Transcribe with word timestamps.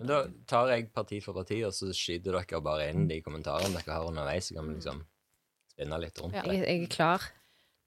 Da 0.00 0.22
tar 0.48 0.70
jeg 0.72 0.86
parti 0.96 1.18
for 1.20 1.36
parti, 1.36 1.58
og 1.66 1.74
så 1.76 1.90
skyter 1.92 2.32
dere 2.38 2.60
bare 2.64 2.88
inn 2.88 3.04
de 3.08 3.20
kommentarene 3.20 3.76
dere 3.76 3.98
har 3.98 4.06
underveis. 4.08 4.48
Så 4.48 4.56
kan 4.56 4.68
vi 4.70 4.78
liksom 4.78 5.02
spinne 5.74 5.98
litt 6.00 6.20
rundt 6.22 6.38
Jeg, 6.38 6.46
det. 6.48 6.60
jeg 6.64 6.84
er 6.86 6.92
klar. 6.94 7.26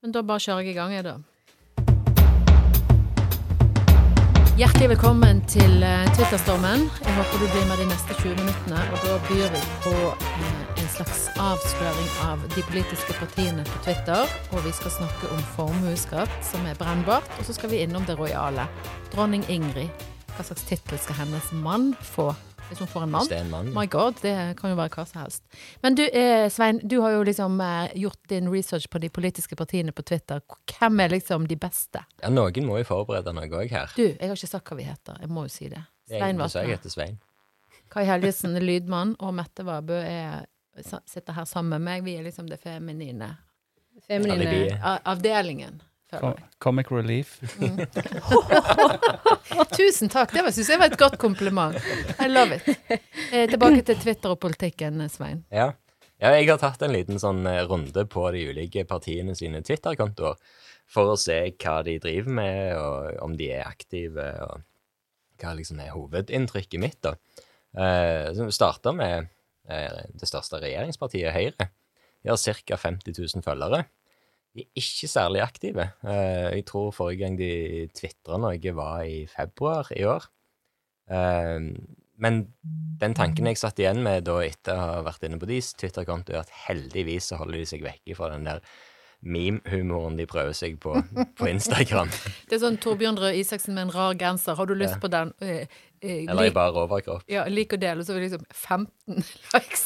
Men 0.03 0.13
da 0.13 0.21
bare 0.21 0.43
kjører 0.45 0.61
jeg 0.67 0.75
i 0.75 0.77
gang, 0.77 0.93
jeg, 0.93 1.07
da. 1.07 1.15
Hjertelig 4.53 4.91
velkommen 4.91 5.41
til 5.49 5.81
eh, 5.81 6.05
Twitterstormen. 6.13 6.85
Jeg 7.01 7.17
håper 7.17 7.41
du 7.41 7.47
blir 7.49 7.65
med 7.71 7.81
de 7.81 7.89
neste 7.89 8.13
20 8.21 8.37
minuttene. 8.43 8.83
Og 8.93 9.07
da 9.07 9.17
byr 9.25 9.49
vi 9.55 9.63
på 9.81 9.95
eh, 10.13 10.63
en 10.83 10.93
slags 10.93 11.25
avsløring 11.41 12.13
av 12.29 12.45
de 12.53 12.61
politiske 12.69 13.17
partiene 13.17 13.65
på 13.73 13.81
Twitter. 13.87 14.29
Og 14.53 14.61
vi 14.67 14.77
skal 14.77 14.93
snakke 15.01 15.33
om 15.33 15.41
formuesskatt, 15.57 16.37
som 16.45 16.69
er 16.69 16.77
brennbart. 16.77 17.33
Og 17.39 17.49
så 17.49 17.57
skal 17.57 17.73
vi 17.73 17.81
innom 17.87 18.05
det 18.05 18.21
rojale. 18.21 18.69
Dronning 19.09 19.49
Ingrid. 19.49 20.12
Hva 20.33 20.43
slags 20.47 20.63
tittel 20.65 20.97
skal 20.97 21.15
hennes 21.21 21.51
mann 21.51 21.91
få? 22.01 22.31
Hvis 22.69 22.79
hun 22.81 22.87
får 22.89 23.03
en 23.05 23.11
mann? 23.13 23.27
En 23.37 23.49
mann. 23.51 23.67
My 23.75 23.85
god, 23.85 24.15
det 24.23 24.33
kan 24.57 24.71
jo 24.71 24.77
være 24.79 24.89
hva 24.95 25.03
som 25.05 25.19
helst. 25.21 25.43
Men 25.83 25.97
du, 25.99 26.01
eh, 26.07 26.47
Svein, 26.49 26.79
du 26.81 26.95
har 27.03 27.11
jo 27.13 27.23
liksom 27.27 27.59
eh, 27.61 27.91
gjort 28.01 28.19
din 28.31 28.49
research 28.49 28.87
på 28.89 29.01
de 29.03 29.09
politiske 29.13 29.55
partiene 29.55 29.91
på 29.93 30.01
Twitter. 30.01 30.41
Hvem 30.71 30.99
er 31.03 31.13
liksom 31.13 31.45
de 31.47 31.55
beste? 31.59 32.01
Ja, 32.23 32.31
noen 32.33 32.65
må 32.65 32.79
jo 32.81 32.87
forberede 32.89 33.33
noe 33.35 33.45
òg 33.45 33.69
her. 33.69 33.93
Du, 33.95 34.07
jeg 34.07 34.17
har 34.31 34.33
ikke 34.33 34.49
sagt 34.55 34.71
hva 34.71 34.79
vi 34.79 34.87
heter. 34.89 35.21
Jeg 35.21 35.29
må 35.29 35.45
jo 35.45 35.53
si 35.53 35.69
det. 35.69 35.83
Svein 36.09 36.41
Vatne. 36.41 36.65
jeg 36.65 36.77
heter 36.79 36.95
Svein. 36.95 37.21
Kai 37.93 38.03
Helgesen 38.09 38.57
lydmann, 38.57 39.13
og 39.21 39.35
Mette 39.37 39.65
Vabø 39.67 39.99
er, 40.01 40.47
sitter 41.05 41.37
her 41.37 41.45
sammen 41.45 41.77
med 41.77 41.85
meg. 41.91 42.03
Vi 42.07 42.17
er 42.17 42.25
liksom 42.25 42.49
det 42.49 42.57
feminine 42.63 43.35
Feminine 44.07 44.79
avdelingen. 45.05 45.81
Føler 46.21 46.39
jeg. 46.39 46.49
Comic 46.63 46.89
relief. 46.93 47.35
Tusen 49.77 50.11
takk. 50.13 50.33
Det 50.33 50.43
syns 50.55 50.71
jeg 50.73 50.81
var 50.81 50.91
et 50.91 50.99
godt 50.99 51.17
kompliment. 51.21 51.77
I 52.19 52.27
love 52.31 52.57
it. 52.57 52.67
Eh, 53.31 53.47
tilbake 53.51 53.85
til 53.87 53.99
Twitter 54.01 54.35
og 54.35 54.41
politikken, 54.43 55.01
Svein. 55.11 55.43
Ja. 55.53 55.71
ja, 56.21 56.33
jeg 56.37 56.49
har 56.51 56.61
tatt 56.61 56.83
en 56.85 56.95
liten 56.95 57.21
sånn 57.21 57.45
eh, 57.49 57.63
runde 57.69 58.05
på 58.09 58.27
de 58.35 58.45
ulike 58.51 58.85
partiene 58.89 59.35
sine 59.37 59.63
Twitter-kontoer 59.65 60.37
for 60.93 61.13
å 61.13 61.19
se 61.19 61.39
hva 61.57 61.79
de 61.85 61.97
driver 62.01 62.37
med, 62.39 62.59
og 62.77 63.23
om 63.25 63.37
de 63.39 63.49
er 63.55 63.65
aktive, 63.65 64.27
og 64.45 65.41
hva 65.41 65.55
liksom 65.57 65.81
er 65.81 65.93
hovedinntrykket 65.95 66.81
mitt, 66.81 66.99
da. 67.05 67.15
Eh, 67.73 68.29
så 68.35 68.45
vi 68.45 68.53
starter 68.53 68.93
med 68.95 69.29
eh, 69.69 70.03
det 70.13 70.29
største 70.29 70.61
regjeringspartiet, 70.61 71.33
Høyre. 71.33 71.69
De 72.23 72.31
har 72.31 72.39
ca. 72.39 72.77
50 72.79 73.17
000 73.17 73.45
følgere. 73.45 73.83
De 74.53 74.61
er 74.61 74.79
ikke 74.79 75.09
særlig 75.09 75.41
aktive. 75.41 75.89
Eh, 76.05 76.49
jeg 76.59 76.65
tror 76.69 76.93
forrige 76.93 77.23
gang 77.23 77.37
de 77.39 77.89
tvitra 77.97 78.37
noe, 78.41 78.73
var 78.77 79.03
i 79.09 79.23
februar 79.29 79.89
i 79.97 80.05
år. 80.05 80.29
Eh, 81.09 81.69
men 82.23 82.39
den 83.01 83.15
tanken 83.17 83.49
jeg 83.49 83.59
satt 83.59 83.81
igjen 83.81 84.03
med 84.05 84.27
da 84.29 84.37
etter 84.45 84.77
å 84.77 84.83
ha 84.83 85.05
vært 85.07 85.25
inne 85.25 85.39
på 85.41 85.49
deres 85.49 85.73
Twitter-konto, 85.79 86.35
er 86.35 86.43
at 86.45 86.53
heldigvis 86.67 87.31
så 87.31 87.41
holder 87.41 87.63
de 87.63 87.69
seg 87.73 87.85
vekke 87.85 88.17
fra 88.17 88.29
den 88.35 88.45
der 88.47 88.61
meme-humoren 89.23 90.17
de 90.19 90.25
prøver 90.29 90.53
seg 90.57 90.77
på 90.83 90.93
på 91.39 91.47
Instagram. 91.49 92.11
Det 92.49 92.57
er 92.57 92.61
sånn 92.65 92.77
Torbjørn 92.83 93.17
Røe 93.21 93.33
Isaksen 93.39 93.73
med 93.75 93.87
en 93.87 93.93
rar 93.95 94.13
genser. 94.19 94.55
Har 94.59 94.67
du 94.69 94.75
lyst 94.75 94.95
Ja. 94.97 95.01
på 95.03 95.09
den? 95.11 95.31
Eh, 95.41 95.65
eh, 96.03 96.25
Eller 96.29 96.49
i 96.49 96.53
bare 96.53 96.73
overkropp. 96.83 97.23
Ja, 97.31 97.45
lik 97.47 97.73
og 97.73 97.79
del, 97.81 97.99
og 98.01 98.05
så 98.05 98.13
er 98.13 98.19
det 98.19 98.27
liksom 98.31 98.45
15 98.51 99.23
likes. 99.55 99.85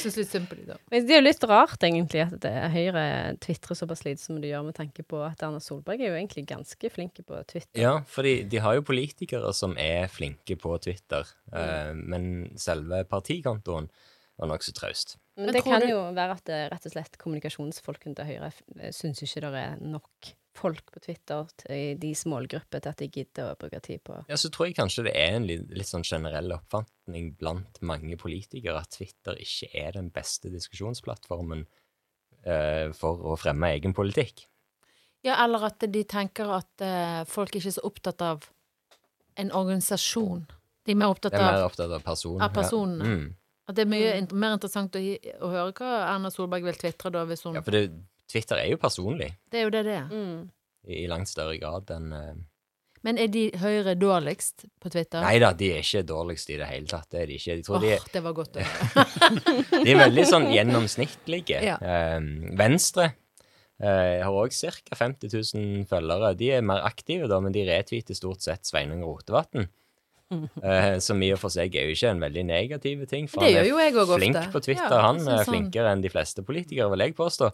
Syns 0.00 0.16
litt 0.18 0.30
synd 0.32 0.48
på 0.50 0.56
de, 0.58 0.64
da. 0.72 0.78
Men 0.90 1.06
det 1.06 1.14
er 1.16 1.20
jo 1.20 1.26
litt 1.28 1.44
rart, 1.50 1.78
egentlig, 1.84 2.24
at 2.26 2.36
det, 2.44 2.54
Høyre 2.72 3.04
tvitrer 3.44 3.78
såpass 3.78 4.04
lite 4.06 4.22
som 4.24 4.40
de 4.40 4.50
gjør, 4.52 4.64
med 4.70 4.78
tanke 4.80 5.04
på 5.06 5.20
at 5.26 5.42
Erna 5.44 5.60
Solberg 5.62 6.00
er 6.00 6.12
jo 6.14 6.18
egentlig 6.20 6.46
ganske 6.48 6.90
flinke 6.94 7.22
på 7.28 7.38
Twitter. 7.48 7.78
Ja, 7.84 7.94
fordi 8.08 8.38
de 8.48 8.58
har 8.64 8.78
jo 8.80 8.86
politikere 8.88 9.52
som 9.56 9.76
er 9.78 10.08
flinke 10.12 10.56
på 10.60 10.76
Twitter, 10.82 11.28
eh, 11.52 11.92
men 11.94 12.48
selve 12.56 13.04
partikontoen 13.08 13.90
var 14.38 14.48
nokså 14.52 14.72
traust. 14.76 15.16
Men, 15.36 15.52
det 15.54 15.62
kan 15.64 15.80
du- 15.82 15.88
jo 15.90 16.00
være 16.14 16.34
at 16.36 16.44
det, 16.44 16.58
rett 16.72 16.86
og 16.86 16.92
slett 16.92 17.18
kommunikasjonsfolkene 17.18 18.14
til 18.18 18.24
Høyre 18.28 18.50
f- 18.52 18.62
syns 18.94 19.22
ikke 19.22 19.40
det 19.44 19.54
er 19.64 19.76
nok 19.80 20.32
folk 20.58 20.90
på 20.90 21.00
Twitter 21.04 21.46
til 21.56 21.70
i 21.76 21.94
deres 21.94 22.24
målgruppe 22.26 22.80
til 22.82 22.90
at 22.90 22.96
de 22.98 23.06
gidder 23.08 23.52
å 23.52 23.58
bruke 23.58 23.78
tid 23.82 24.00
på 24.02 24.16
Ja, 24.28 24.34
så 24.34 24.50
tror 24.50 24.66
jeg 24.66 24.74
kanskje 24.76 25.04
det 25.06 25.12
er 25.14 25.36
en 25.36 25.46
litt, 25.46 25.68
litt 25.70 25.86
sånn 25.86 26.02
generell 26.02 26.50
oppfatning 26.56 27.36
blant 27.38 27.78
mange 27.80 28.16
politikere 28.18 28.80
at 28.80 28.90
Twitter 28.90 29.38
ikke 29.38 29.68
er 29.74 29.92
den 29.92 30.10
beste 30.10 30.50
diskusjonsplattformen 30.50 31.66
eh, 32.44 32.90
for 32.92 33.18
å 33.32 33.36
fremme 33.38 33.70
egen 33.76 33.94
politikk. 33.94 34.46
Ja, 35.22 35.44
eller 35.44 35.64
at 35.66 35.78
de 35.80 36.02
tenker 36.04 36.50
at 36.58 36.80
eh, 36.82 37.24
folk 37.30 37.54
ikke 37.54 37.66
er 37.70 37.76
så 37.78 37.84
opptatt 37.86 38.22
av 38.22 38.48
en 39.38 39.50
organisasjon. 39.54 40.46
De 40.86 40.92
er 40.94 40.98
mer 40.98 41.12
opptatt 41.14 41.34
er 41.34 41.42
mer 41.44 41.60
av 41.62 41.70
opptatt 41.70 41.92
av 41.94 42.02
personen. 42.02 42.42
Av 42.42 42.52
personene. 42.54 43.04
Ja. 43.04 43.14
Mm. 43.14 43.34
At 43.68 43.76
det 43.76 43.84
er 43.84 43.90
mye 43.90 44.12
mm. 44.24 44.30
mer 44.32 44.56
interessant 44.56 44.96
å, 44.96 45.00
å 45.00 45.50
høre 45.52 45.72
hva 45.76 45.96
Erna 46.08 46.30
Solberg 46.32 46.66
vil 46.68 46.78
tvitre 46.80 47.12
da, 47.14 47.24
hvis 47.28 47.44
hun 47.46 47.58
ja, 47.58 47.64
for 47.64 47.76
det, 47.76 47.88
Twitter 48.28 48.60
er 48.60 48.70
jo 48.72 48.78
personlig 48.80 49.32
Det 49.48 49.60
er 49.60 49.68
jo 49.68 49.74
det 49.74 49.82
det 49.88 49.98
er. 50.00 50.06
mm. 50.12 50.38
i, 50.88 51.02
i 51.02 51.08
langt 51.10 51.30
større 51.30 51.58
grad 51.60 51.92
enn 51.96 52.14
uh... 52.14 52.30
Men 53.06 53.20
er 53.22 53.28
de 53.30 53.44
Høyre 53.60 53.94
dårligst 53.94 54.66
på 54.82 54.90
Twitter? 54.90 55.22
Nei 55.22 55.36
da, 55.38 55.52
de 55.54 55.68
er 55.76 55.84
ikke 55.84 56.02
dårligst 56.08 56.50
i 56.50 56.56
det 56.58 56.66
hele 56.66 56.90
tatt. 56.90 57.06
Det 57.12 57.20
er 57.22 57.28
de 57.30 57.36
ikke. 57.38 57.54
De 57.54 57.62
tror 57.62 57.76
Åh, 57.78 57.84
de, 57.84 57.92
er, 57.94 58.08
det 58.10 58.22
var 58.24 58.34
godt 58.34 58.58
å 58.58 58.64
høre. 58.66 59.04
de 59.84 59.92
er 59.92 60.00
veldig 60.00 60.24
sånn 60.26 60.48
gjennomsnittlige. 60.50 61.60
Ja. 61.62 61.76
Uh, 61.78 62.18
Venstre 62.58 63.06
eh, 63.78 64.18
har 64.24 64.34
òg 64.34 64.54
ca. 64.54 64.98
50 64.98 65.30
000 65.54 65.86
følgere. 65.90 66.34
De 66.38 66.50
er 66.56 66.64
mer 66.66 66.84
aktive, 66.86 67.28
da, 67.30 67.40
men 67.44 67.54
de 67.54 67.66
retweeter 67.68 68.18
stort 68.18 68.44
sett 68.44 68.66
Sveinung 68.68 69.04
Rotevatn. 69.06 69.68
Eh, 70.68 70.98
som 71.00 71.20
i 71.22 71.30
og 71.32 71.38
for 71.40 71.52
seg 71.52 71.72
er 71.78 71.86
jo 71.88 71.94
ikke 71.94 72.10
en 72.10 72.20
veldig 72.20 72.42
negativ 72.48 73.04
ting. 73.08 73.28
For 73.30 73.40
Det 73.40 73.48
han 73.48 73.54
gjør 73.54 73.68
jo 73.68 73.76
jeg 73.78 73.92
også 73.94 74.14
er 74.16 74.18
flink 74.20 74.36
ofte. 74.36 74.50
på 74.52 74.60
Twitter. 74.66 74.92
Ja, 74.92 75.00
han 75.06 75.20
er 75.22 75.36
han- 75.38 75.46
flinkere 75.48 75.92
enn 75.92 76.02
de 76.02 76.10
fleste 76.12 76.42
politikere, 76.44 76.88
vil 76.92 77.02
jeg 77.04 77.14
påstå. 77.16 77.50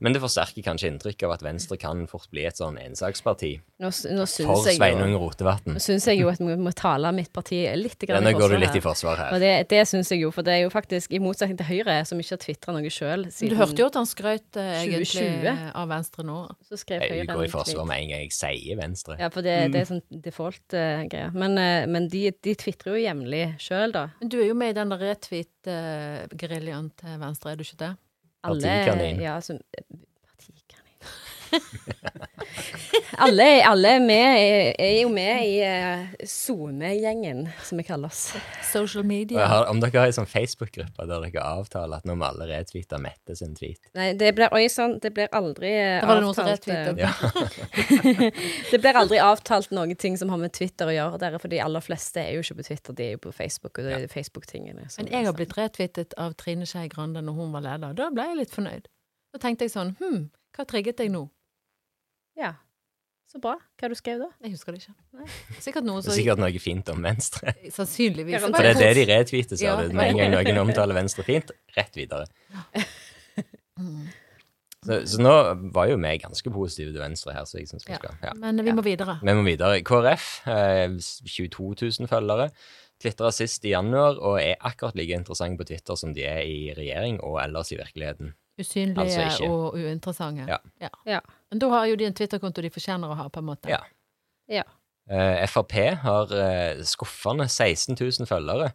Men 0.00 0.12
det 0.12 0.20
forsterker 0.22 0.62
kanskje 0.66 0.90
inntrykket 0.92 1.24
av 1.24 1.32
at 1.38 1.42
Venstre 1.46 1.78
kan 1.80 2.02
fort 2.10 2.28
bli 2.30 2.44
et 2.44 2.58
sånn 2.58 2.76
ensaksparti 2.82 3.52
Nå, 3.80 3.88
nå 3.88 4.26
for 4.28 4.66
Sveinung 4.66 5.14
Rotevatn. 5.18 5.76
Nå 5.78 5.80
syns 5.82 6.06
jeg 6.10 6.20
jo 6.20 6.28
at 6.28 6.38
vi 6.42 6.56
må 6.58 6.72
tale 6.76 7.12
mitt 7.16 7.32
parti 7.32 7.62
litt 7.78 8.02
Ja, 8.02 8.12
grann 8.12 8.24
nå 8.26 8.30
i 8.30 8.36
går 8.36 8.48
du 8.52 8.56
forsvar 8.58 8.64
litt 8.66 8.76
i 8.76 8.84
forsvar 8.84 9.16
her. 9.22 9.32
Og 9.34 9.40
det, 9.40 9.54
det 9.72 9.82
syns 9.88 10.12
jeg 10.12 10.20
jo, 10.26 10.30
for 10.34 10.42
det 10.46 10.54
er 10.58 10.62
jo 10.66 10.70
faktisk 10.74 11.12
i 11.16 11.22
motsetning 11.22 11.56
til 11.58 11.70
Høyre, 11.70 12.04
som 12.06 12.18
ikke 12.20 12.36
har 12.36 12.42
tvitra 12.44 12.76
noe 12.76 12.92
sjøl 12.92 13.24
Du 13.30 13.56
hørte 13.56 13.78
jo 13.78 13.88
at 13.88 13.98
han 14.00 14.08
skrøt 14.08 14.58
eh, 14.60 14.82
egentlig 14.84 15.08
2020. 15.14 15.72
av 15.74 15.88
Venstre 15.88 16.26
nå. 16.28 16.38
så 16.68 16.76
skrev 16.76 17.06
Jeg 17.08 17.26
går 17.30 17.44
i 17.46 17.52
forsvar 17.52 17.86
med 17.88 18.02
en 18.02 18.12
gang 18.12 18.26
jeg 18.26 18.32
sier 18.36 18.76
Venstre. 18.76 19.16
Ja, 19.18 19.30
for 19.32 19.46
det, 19.46 19.56
det 19.72 19.82
er 19.82 19.88
sånn 19.88 20.04
default-greier. 20.12 21.32
men 21.32 21.56
uh, 21.58 21.86
men 21.88 22.08
de, 22.12 22.17
de 22.44 22.54
tvitrer 22.58 22.94
jo 22.94 23.00
jevnlig 23.02 23.44
sjøl, 23.62 23.94
da. 23.94 24.04
Men 24.20 24.32
du 24.32 24.38
er 24.40 24.48
jo 24.50 24.56
med 24.58 24.74
i 24.74 24.78
den 24.78 24.94
retweet-geriljaen 25.02 26.90
til 26.98 27.20
Venstre, 27.22 27.52
er 27.52 27.60
du 27.60 27.64
ikke 27.66 27.82
det? 27.84 27.92
Partikanin. 28.46 29.22
Ja, 29.24 29.38
som 29.44 29.60
Partikanin. 30.28 30.96
alle, 33.24 33.46
alle 33.66 33.92
er, 33.96 34.02
med, 34.04 34.74
er, 34.78 34.94
jo 35.02 35.08
med 35.12 35.42
i 35.46 35.54
uh, 35.62 36.26
SoMe-gjengen, 36.28 37.44
som 37.64 37.80
vi 37.80 37.84
kaller 37.86 38.10
oss. 38.10 38.34
Social 38.72 39.04
media. 39.06 39.46
har, 39.46 39.66
om 39.70 39.80
dere 39.82 40.02
har 40.02 40.10
en 40.10 40.16
sånn 40.20 40.30
Facebook-gruppe 40.30 41.06
der 41.08 41.24
dere 41.26 41.44
avtaler 41.44 42.02
at 42.02 42.08
nå 42.08 42.16
må 42.18 42.28
alle 42.28 42.48
retweete 42.50 42.98
Mette 43.02 43.36
sin 43.38 43.54
tweet 43.56 43.90
Nei, 43.96 44.10
det 44.18 44.32
blir 44.36 44.52
Oi 44.54 44.66
sånn, 44.72 44.96
det 45.02 45.12
blir 45.14 45.30
aldri 45.36 45.70
eh, 45.70 46.00
Da 46.02 46.08
var 46.08 46.18
det 46.18 46.24
noen 46.24 46.36
som 46.36 46.48
avtalt, 46.48 46.68
eh, 46.68 46.88
retweetet. 46.88 46.98
Ja. 47.08 48.30
Det 48.70 48.80
blir 48.82 48.98
aldri 49.00 49.20
avtalt 49.22 49.72
noen 49.74 49.96
ting 49.96 50.18
som 50.20 50.32
har 50.32 50.40
med 50.40 50.52
Twitter 50.56 50.90
å 50.90 50.94
gjøre, 50.94 51.20
der, 51.22 51.38
for 51.40 51.52
de 51.52 51.62
aller 51.64 51.84
fleste 51.84 52.22
er 52.22 52.36
jo 52.36 52.44
ikke 52.44 52.58
på 52.60 52.68
Twitter, 52.70 52.98
de 52.98 53.06
er 53.06 53.16
jo 53.16 53.22
på 53.28 53.34
Facebook, 53.34 53.78
og 53.78 53.88
det 53.88 53.96
er 53.96 54.12
Facebook-tingene. 54.12 54.88
Men 54.98 55.10
jeg 55.12 55.28
har 55.28 55.36
blitt 55.36 55.56
retweetet 55.58 56.16
av 56.20 56.36
Trine 56.40 56.68
Skei 56.68 56.88
Grande 56.92 57.22
når 57.24 57.38
hun 57.38 57.54
var 57.54 57.64
leder. 57.64 57.96
Da 57.98 58.10
ble 58.14 58.28
jeg 58.30 58.40
litt 58.42 58.54
fornøyd. 58.54 58.88
Da 59.34 59.42
tenkte 59.42 59.66
jeg 59.68 59.74
sånn 59.74 59.94
Hm, 60.00 60.28
hva 60.56 60.66
trigget 60.68 61.00
deg 61.00 61.12
nå? 61.14 61.26
Ja. 62.38 62.54
Så 63.28 63.36
bra. 63.44 63.58
Hva 63.76 63.84
har 63.84 63.92
du 63.92 63.98
skrevet 63.98 64.22
da? 64.24 64.28
Jeg 64.46 64.54
husker 64.54 64.72
det 64.72 64.80
ikke. 64.80 64.94
Sikkert 65.60 65.84
noe 65.84 66.00
så 66.00 66.14
er 66.14 66.16
sikkert 66.16 66.40
noe 66.40 66.62
fint 66.62 66.88
om 66.94 67.02
Venstre. 67.04 67.52
Sannsynligvis. 67.76 68.38
For 68.40 68.56
det 68.56 68.70
er 68.70 68.78
det 68.80 68.92
de 68.96 69.04
retweeter, 69.10 69.60
Ja. 69.60 69.74
sa 69.76 69.84
du. 69.84 69.92
Med 69.98 70.14
en 70.14 70.22
gang 70.22 70.32
noen 70.32 70.62
omtaler 70.62 70.96
Venstre 70.96 71.26
fint, 71.26 71.52
rett 71.76 71.98
videre. 71.98 72.24
Så, 74.86 74.94
så 75.10 75.18
nå 75.20 75.32
var 75.74 75.88
jo 75.90 75.96
vi 75.98 76.10
ganske 76.22 76.50
positive 76.54 76.92
til 76.94 77.02
Venstre 77.02 77.32
her, 77.34 77.46
så 77.50 77.58
jeg 77.58 77.66
syns 77.68 77.82
vi 77.84 77.96
skal 77.98 78.14
ja. 78.22 78.30
Men 78.38 78.62
vi 78.62 78.72
må 78.72 78.82
videre. 78.86 79.16
Vi 79.26 79.34
må 79.34 79.42
videre. 79.44 79.80
KrF, 79.84 80.28
eh, 80.48 80.94
22 81.26 81.74
000 81.98 82.08
følgere. 82.10 82.46
Tvitra 83.02 83.32
sist 83.34 83.66
i 83.66 83.72
januar 83.74 84.16
og 84.22 84.38
er 84.40 84.54
akkurat 84.66 84.96
like 84.98 85.18
interessant 85.18 85.58
på 85.58 85.66
Twitter 85.68 85.98
som 85.98 86.14
de 86.14 86.24
er 86.26 86.40
i 86.46 86.70
regjering 86.78 87.18
og 87.26 87.40
ellers 87.42 87.74
i 87.74 87.78
virkeligheten. 87.78 88.32
Usynlige 88.58 89.04
Altså 89.22 89.46
og 89.46 89.78
uinteressante. 89.78 90.46
Ja. 90.80 90.88
Ja. 91.06 91.20
Men 91.50 91.62
da 91.62 91.68
har 91.76 91.86
jo 91.90 91.96
de 92.00 92.08
en 92.08 92.16
Twitter-konto 92.18 92.64
de 92.64 92.70
fortjener 92.74 93.12
å 93.12 93.16
ha, 93.18 93.28
på 93.32 93.42
en 93.42 93.48
måte. 93.52 93.70
Ja. 93.70 93.80
Ja. 94.50 94.64
Eh, 95.08 95.44
Frp 95.48 95.74
har 96.02 96.32
eh, 96.36 96.82
skuffende 96.84 97.46
16 97.48 97.96
000 98.00 98.26
følgere. 98.28 98.72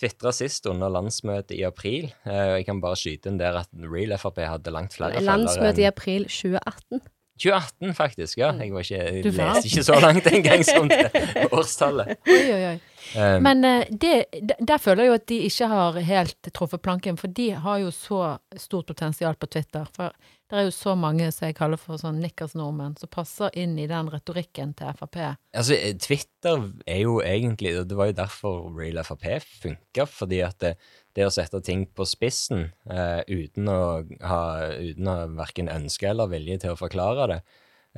Tvitra 0.00 0.32
sist 0.34 0.66
under 0.66 0.90
landsmøtet 0.90 1.56
i 1.56 1.62
april. 1.66 2.12
Eh, 2.26 2.58
jeg 2.58 2.66
kan 2.66 2.80
bare 2.82 2.98
skyte 2.98 3.30
inn 3.30 3.40
der 3.40 3.58
at 3.62 3.70
Real 3.74 4.14
Frp 4.18 4.38
hadde 4.46 4.72
langt 4.74 4.94
flere 4.96 5.16
følgere. 5.16 5.26
Landsmøte 5.30 5.82
i 5.84 5.88
april 5.90 6.28
2018. 6.28 7.02
2018, 7.42 7.94
faktisk. 7.94 8.38
ja. 8.38 8.52
Jeg, 8.60 8.72
var 8.72 8.80
ikke, 8.84 9.02
jeg 9.02 9.24
leste 9.24 9.68
ikke 9.70 9.84
så 9.88 9.98
langt 10.02 10.26
engang 10.30 10.64
som 10.66 10.88
det 10.90 11.10
årstallet. 11.58 12.16
Oi, 12.28 12.42
oi, 12.52 12.64
oi. 12.74 12.78
Eh, 13.16 13.38
Men 13.40 13.64
eh, 13.64 13.86
det, 13.90 14.26
der 14.58 14.80
føler 14.80 15.04
jeg 15.04 15.10
jo 15.10 15.16
at 15.18 15.26
de 15.30 15.40
ikke 15.48 15.70
har 15.72 15.98
helt 16.06 16.52
truffet 16.54 16.82
planken, 16.82 17.18
for 17.20 17.32
de 17.32 17.50
har 17.64 17.82
jo 17.82 17.90
så 17.94 18.22
stort 18.60 18.86
potensial 18.90 19.36
på 19.36 19.48
Twitter. 19.52 19.88
For 19.96 20.14
det 20.52 20.58
er 20.60 20.66
jo 20.66 20.72
så 20.76 20.92
mange 20.98 21.30
som 21.32 21.46
jeg 21.48 21.56
kaller 21.56 21.80
for 21.80 22.00
sånn 22.00 22.18
nikkers-nordmenn, 22.20 22.98
som 23.00 23.10
passer 23.12 23.54
inn 23.58 23.78
i 23.80 23.88
den 23.88 24.10
retorikken 24.12 24.74
til 24.76 24.92
Frp. 24.98 25.18
Altså, 25.56 25.76
eh, 25.78 25.94
Twitter 25.96 26.66
er 26.84 27.02
jo 27.04 27.20
egentlig 27.24 27.74
Det 27.88 27.96
var 27.96 28.10
jo 28.10 28.18
derfor 28.18 28.66
Real 28.76 29.00
Frp 29.04 29.24
funka, 29.62 30.06
fordi 30.08 30.42
at 30.44 30.58
det, 30.60 30.74
det 31.16 31.24
å 31.24 31.32
sette 31.32 31.62
ting 31.64 31.86
på 31.88 32.04
spissen 32.08 32.70
uh, 32.88 33.20
uten 33.28 33.68
å 33.68 33.80
ha 34.28 34.42
uten 34.76 35.08
å 35.08 35.16
verken 35.36 35.68
ønske 35.72 36.08
eller 36.08 36.30
vilje 36.32 36.62
til 36.64 36.72
å 36.72 36.80
forklare 36.80 37.28
det, 37.32 37.40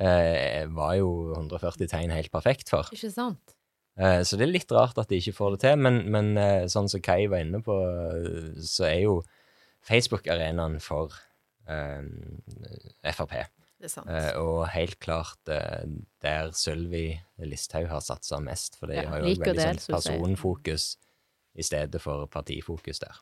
uh, 0.03 0.63
var 0.75 0.95
jo 0.99 1.11
140 1.35 1.91
tegn 1.91 2.15
helt 2.15 2.31
perfekt 2.31 2.71
for. 2.71 2.91
Ikke 2.95 3.11
sant? 3.11 3.54
Eh, 3.95 4.21
så 4.27 4.35
det 4.35 4.47
er 4.47 4.51
litt 4.51 4.71
rart 4.75 4.97
at 4.99 5.11
de 5.11 5.19
ikke 5.21 5.35
får 5.37 5.55
det 5.55 5.61
til, 5.63 5.77
men, 5.79 6.01
men 6.11 6.33
eh, 6.39 6.65
sånn 6.71 6.89
som 6.91 7.03
Kai 7.03 7.27
var 7.31 7.45
inne 7.45 7.61
på, 7.63 7.75
eh, 7.79 8.49
så 8.65 8.89
er 8.89 8.99
jo 9.05 9.19
Facebook-arenaen 9.87 10.81
for 10.83 11.15
eh, 11.69 12.01
Frp. 13.15 13.37
Det 13.75 13.87
er 13.87 13.93
sant. 13.93 14.09
Eh, 14.11 14.31
og 14.41 14.65
helt 14.73 14.99
klart 15.03 15.39
der 15.47 16.51
Sylvi 16.55 17.07
Listhaug 17.43 17.87
har 17.91 18.03
satsa 18.03 18.41
mest, 18.43 18.79
for 18.79 18.91
de 18.91 18.99
Ja, 18.99 19.09
har 19.13 19.23
jo 19.23 19.31
like 19.31 19.47
veldig 19.47 19.79
sånn 19.83 19.95
personfokus 19.95 20.89
i 21.55 21.63
stedet 21.63 22.01
for 22.03 22.27
partifokus 22.31 22.99
der. 23.03 23.19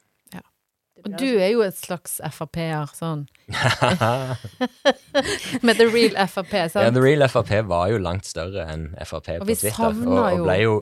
Og 1.03 1.09
du 1.19 1.25
er 1.41 1.49
jo 1.55 1.63
et 1.65 1.75
slags 1.75 2.19
Frp-er, 2.31 2.85
sånn. 2.95 3.25
Med 5.65 5.75
the 5.79 5.87
real 5.89 6.13
Frp, 6.27 6.53
sant? 6.69 6.85
ja. 6.85 6.91
The 6.93 7.01
Real 7.01 7.25
Frp 7.29 7.51
var 7.67 7.89
jo 7.91 7.97
langt 8.03 8.27
større 8.29 8.65
enn 8.71 8.85
Frp 9.05 9.29
på 9.41 9.47
Twitter, 9.49 9.89
og, 9.89 9.97
og 10.37 10.45
ble 10.45 10.57
jo 10.61 10.75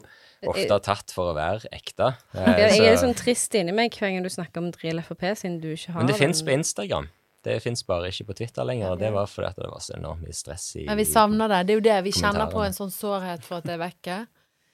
ofte 0.51 0.77
tatt 0.83 1.13
for 1.15 1.31
å 1.31 1.37
være 1.37 1.71
ekte. 1.73 2.11
Eh, 2.35 2.59
Jeg, 2.59 2.77
jeg 2.81 2.91
er 2.93 2.99
sånn 3.01 3.15
trist 3.17 3.55
inni 3.57 3.73
meg 3.75 3.95
hver 3.97 4.11
gang 4.13 4.25
du 4.25 4.29
snakker 4.33 4.61
om 4.63 4.69
real 4.83 5.01
Frp, 5.05 5.23
siden 5.37 5.59
du 5.63 5.69
ikke 5.73 5.95
har 5.95 6.03
men 6.03 6.11
det 6.11 6.19
fins 6.19 6.43
på 6.45 6.53
Instagram. 6.55 7.09
Det 7.41 7.55
fins 7.63 7.81
bare 7.87 8.11
ikke 8.13 8.27
på 8.29 8.35
Twitter 8.37 8.63
lenger, 8.67 8.91
og 8.93 8.99
det 9.01 9.09
var 9.15 9.25
fordi 9.29 9.47
at 9.49 9.57
det 9.57 9.69
var 9.71 9.81
så 9.81 9.95
enormt 9.97 10.21
mye 10.27 10.35
stress 10.37 10.67
i 10.77 10.83
Men 10.85 10.99
vi 10.99 11.07
savner 11.09 11.49
det. 11.49 11.63
Det 11.65 11.73
er 11.73 11.79
jo 11.79 11.85
det. 11.87 11.95
Vi 12.05 12.13
kjenner 12.19 12.51
på 12.51 12.61
en 12.61 12.75
sånn 12.77 12.91
sårhet 12.93 13.41
for 13.47 13.61
at 13.61 13.65
det 13.65 13.73
er 13.73 13.81
vekke. 13.81 14.17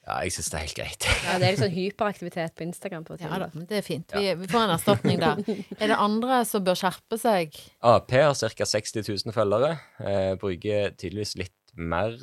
Ja, 0.07 0.21
jeg 0.23 0.31
syns 0.37 0.47
det 0.53 0.55
er 0.55 0.63
helt 0.63 0.77
greit. 0.77 1.05
Ja, 1.25 1.33
det 1.35 1.47
er 1.47 1.51
litt 1.51 1.59
sånn 1.59 1.73
hyperaktivitet 1.73 2.53
på 2.55 2.63
Instagram. 2.63 3.03
på 3.03 3.17
Ja 3.19 3.41
da, 3.43 3.49
men 3.51 3.65
det 3.67 3.81
er 3.81 3.83
fint. 3.83 4.13
Vi, 4.15 4.29
vi 4.39 4.47
får 4.47 4.63
en 4.63 4.75
erstatning 4.77 5.19
der. 5.19 5.41
Er 5.81 5.91
det 5.91 5.97
andre 5.99 6.37
som 6.47 6.63
bør 6.63 6.79
skjerpe 6.79 7.19
seg? 7.19 7.57
Ap 7.83 8.13
har 8.15 8.31
ca. 8.31 8.69
60 8.71 9.03
000 9.03 9.35
følgere. 9.35 9.73
Eh, 9.99 10.31
bruker 10.39 10.95
tydeligvis 10.95 11.35
litt 11.41 11.75
mer 11.75 12.15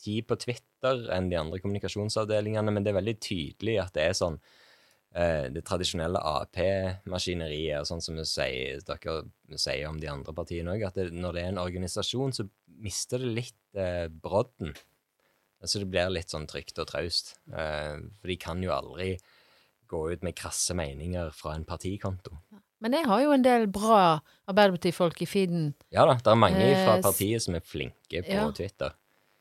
tid 0.00 0.24
på 0.30 0.38
Twitter 0.40 1.04
enn 1.12 1.28
de 1.28 1.36
andre 1.36 1.60
kommunikasjonsavdelingene, 1.60 2.72
men 2.72 2.86
det 2.86 2.94
er 2.94 3.00
veldig 3.00 3.16
tydelig 3.20 3.76
at 3.82 3.92
det 3.98 4.08
er 4.08 4.16
sånn 4.16 4.38
eh, 5.12 5.50
Det 5.52 5.64
tradisjonelle 5.68 6.22
Ap-maskineriet, 6.32 7.82
og 7.82 7.90
sånn 7.90 8.04
som 8.04 8.16
vi 8.16 8.24
sier, 8.28 8.80
dere 8.88 9.20
sier 9.58 9.88
om 9.90 10.00
de 10.00 10.08
andre 10.12 10.32
partiene 10.32 10.78
òg, 10.78 10.86
at 10.88 10.96
det, 10.96 11.10
når 11.12 11.36
det 11.36 11.44
er 11.44 11.52
en 11.52 11.64
organisasjon, 11.66 12.36
så 12.36 12.48
mister 12.80 13.20
det 13.20 13.34
litt 13.42 13.58
eh, 13.76 14.06
brodden. 14.08 14.72
Altså 15.62 15.80
det 15.82 15.88
blir 15.90 16.10
litt 16.14 16.30
sånn 16.30 16.46
trygt 16.46 16.78
og 16.78 16.86
traust. 16.86 17.34
Eh, 17.50 17.96
for 18.20 18.30
de 18.30 18.36
kan 18.38 18.60
jo 18.62 18.70
aldri 18.74 19.16
gå 19.88 20.02
ut 20.12 20.22
med 20.22 20.36
krasse 20.36 20.74
meninger 20.76 21.30
fra 21.34 21.54
en 21.56 21.64
partikonto. 21.64 22.36
Men 22.80 22.92
jeg 22.94 23.06
har 23.10 23.22
jo 23.24 23.32
en 23.34 23.42
del 23.42 23.64
bra 23.74 24.20
Arbeiderparti-folk 24.46 25.22
i 25.24 25.26
feeden, 25.26 25.72
Ja 25.90 26.04
da, 26.06 26.14
det 26.14 26.30
er 26.30 26.36
mange 26.38 26.62
Eh, 26.62 26.84
fra 26.84 27.00
partiet 27.02 27.42
som 27.42 27.56
er 27.58 27.60
flinke 27.64 28.22
på 28.22 28.30
Ja. 28.30 28.50
Twitter. 28.52 28.92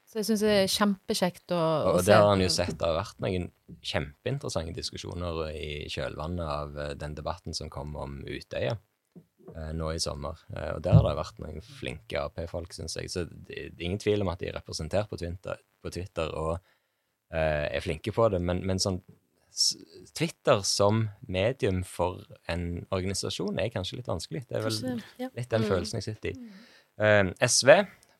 så 0.07 0.19
jeg 0.21 0.25
syns 0.25 0.39
det 0.41 0.55
er 0.63 0.67
kjempekjekt 0.71 1.51
å, 1.51 1.59
å 1.59 1.93
Og 1.93 1.99
se. 1.99 2.05
det 2.07 2.15
har 2.15 2.29
han 2.31 2.39
jo 2.41 2.47
sett. 2.49 2.77
Det 2.79 2.87
har 2.87 2.95
vært 3.03 3.19
noen 3.19 3.51
kjempeinteressante 3.83 4.73
diskusjoner 4.73 5.51
i 5.53 5.85
kjølvannet 5.91 6.47
av 6.47 6.77
eh, 6.79 6.93
den 6.95 7.13
debatten 7.13 7.53
som 7.53 7.69
kom 7.69 7.95
om 7.95 8.21
Utøya 8.25 8.77
nå 9.73 9.93
i 9.95 9.99
sommer. 10.03 10.35
Og 10.75 10.81
der 10.83 10.91
har 10.97 11.05
det 11.07 11.13
vært 11.15 11.37
noen 11.39 11.61
flinke 11.63 12.19
Ap-folk, 12.19 12.73
syns 12.75 12.97
jeg. 12.99 13.07
Så 13.09 13.21
det 13.31 13.69
det 13.77 13.79
er 13.79 13.85
ingen 13.87 13.99
tvil 14.01 14.21
om 14.25 14.27
at 14.27 14.39
de 14.41 14.49
er 14.49 14.57
representert 14.57 15.07
på 15.09 15.15
Twitter, 15.21 15.55
på 15.87 15.93
Twitter 15.95 16.33
og 16.35 16.57
eh, 17.33 17.65
er 17.71 17.83
flinke 17.83 18.13
på 18.13 18.27
det. 18.33 18.43
Men, 18.43 18.61
men 18.67 18.83
sånn 18.83 19.01
Twitter 20.13 20.61
som 20.67 21.07
medium 21.25 21.79
for 21.87 22.21
en 22.51 22.83
organisasjon 22.93 23.57
er 23.61 23.71
kanskje 23.73 24.01
litt 24.01 24.09
vanskelig. 24.11 24.43
Det 24.49 24.59
er 24.59 24.67
vel 24.67 24.99
litt 25.33 25.49
den 25.49 25.65
følelsen 25.65 25.97
jeg 25.97 26.11
sitter 26.11 26.35
i. 26.35 26.51
Uh, 27.01 27.31
SV, 27.41 27.71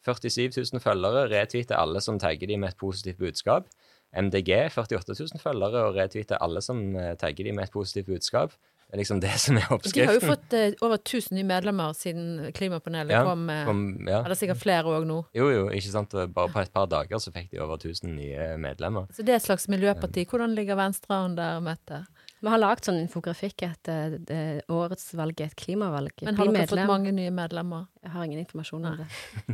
47 0.07 0.55
000 0.55 0.81
følgere, 0.81 1.27
retweeter 1.29 1.77
alle 1.77 2.01
som 2.01 2.17
tagger 2.21 2.49
de 2.49 2.57
med 2.57 2.73
et 2.73 2.79
positivt 2.79 3.19
budskap. 3.21 3.69
MDG, 4.17 4.69
48 4.71 5.13
000 5.19 5.43
følgere, 5.43 5.83
og 5.83 5.97
retweeter 5.99 6.39
alle 6.41 6.63
som 6.63 6.79
eh, 6.95 7.13
tagger 7.19 7.49
de 7.49 7.53
med 7.57 7.67
et 7.67 7.73
positivt 7.73 8.07
budskap. 8.07 8.55
Det 8.87 8.95
er 8.95 9.01
liksom 9.01 9.19
det 9.19 9.33
som 9.43 9.57
er 9.59 9.65
oppskriften. 9.75 9.99
De 9.99 10.05
har 10.07 10.15
jo 10.15 10.21
fått 10.23 10.53
eh, 10.55 10.71
over 10.85 10.95
1000 11.01 11.35
nye 11.35 11.43
medlemmer 11.43 11.91
siden 11.97 12.53
Klimapanelet 12.55 13.11
Ja, 13.11 13.23
kom. 13.27 13.49
Eh, 13.51 13.65
Kom- 13.67 14.07
ja. 14.07 14.21
Er 14.23 14.31
det 14.31 14.37
sikkert 14.39 14.61
flere 14.61 14.87
òg 14.87 15.03
nå? 15.09 15.17
Jo, 15.35 15.49
jo, 15.51 15.65
ikke 15.75 15.91
sant. 15.91 16.15
Bare 16.33 16.47
på 16.53 16.61
et 16.63 16.71
par 16.71 16.87
dager 16.87 17.19
så 17.19 17.33
fikk 17.35 17.49
de 17.51 17.59
over 17.59 17.75
1000 17.81 18.15
nye 18.15 18.53
medlemmer. 18.63 19.09
Så 19.11 19.25
det 19.27 19.35
er 19.35 19.41
et 19.41 19.47
slags 19.49 19.67
miljøparti. 19.67 20.23
Hvordan 20.31 20.55
ligger 20.55 20.79
Venstre 20.79 21.19
an 21.19 21.35
der, 21.35 21.59
Mette? 21.59 22.05
Vi 22.37 22.49
har 22.51 22.59
lagd 22.61 22.85
sånn 22.85 22.99
infografikk 23.01 23.63
at 23.65 23.89
eh, 23.89 24.59
årets 24.69 25.07
valg 25.17 25.39
er 25.41 25.49
et 25.49 25.55
klimavalg. 25.57 26.13
Men 26.21 26.37
har 26.37 26.51
dere 26.53 26.67
fått 26.69 26.83
mange 26.85 27.13
nye 27.15 27.31
medlemmer? 27.33 27.87
Jeg 28.03 28.13
har 28.13 28.27
ingen 28.27 28.41
informasjon 28.43 28.85
om 28.85 28.99
det. 28.99 29.07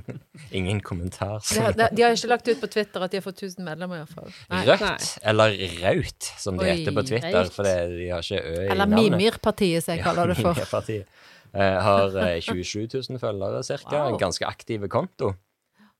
Ingen 0.59 0.81
kommentar. 0.83 1.39
De 1.47 1.61
har, 1.63 1.77
de, 1.79 1.87
de 1.95 2.03
har 2.03 2.17
ikke 2.17 2.29
lagt 2.29 2.49
ut 2.51 2.59
på 2.59 2.69
Twitter 2.75 3.05
at 3.05 3.13
de 3.13 3.21
har 3.21 3.25
fått 3.25 3.39
1000 3.39 3.63
medlemmer, 3.65 4.03
iallfall. 4.03 4.35
Rødt, 4.67 5.07
eller 5.31 5.55
Raut, 5.79 6.29
som 6.43 6.59
det 6.59 6.67
Oi, 6.67 6.75
heter 6.75 6.97
på 6.99 7.05
Twitter, 7.07 7.53
for 7.55 7.69
de 7.71 8.09
har 8.11 8.27
ikke 8.27 8.41
ø 8.43 8.59
i 8.59 8.67
Eller 8.67 8.91
navnet. 8.91 9.15
Mimirpartiet, 9.15 9.87
som 9.87 9.95
jeg 9.95 10.03
kaller 10.05 10.33
det 10.33 10.37
for. 10.41 10.51
Mimirpartiet. 10.59 11.23
Eh, 11.53 11.79
har 11.87 12.19
eh, 12.19 12.35
27 12.41 12.87
000 12.99 13.19
følgere, 13.21 13.63
cirka. 13.63 13.95
Wow. 13.95 14.11
En 14.11 14.21
ganske 14.21 14.45
aktiv 14.49 14.85
konto. 14.91 15.33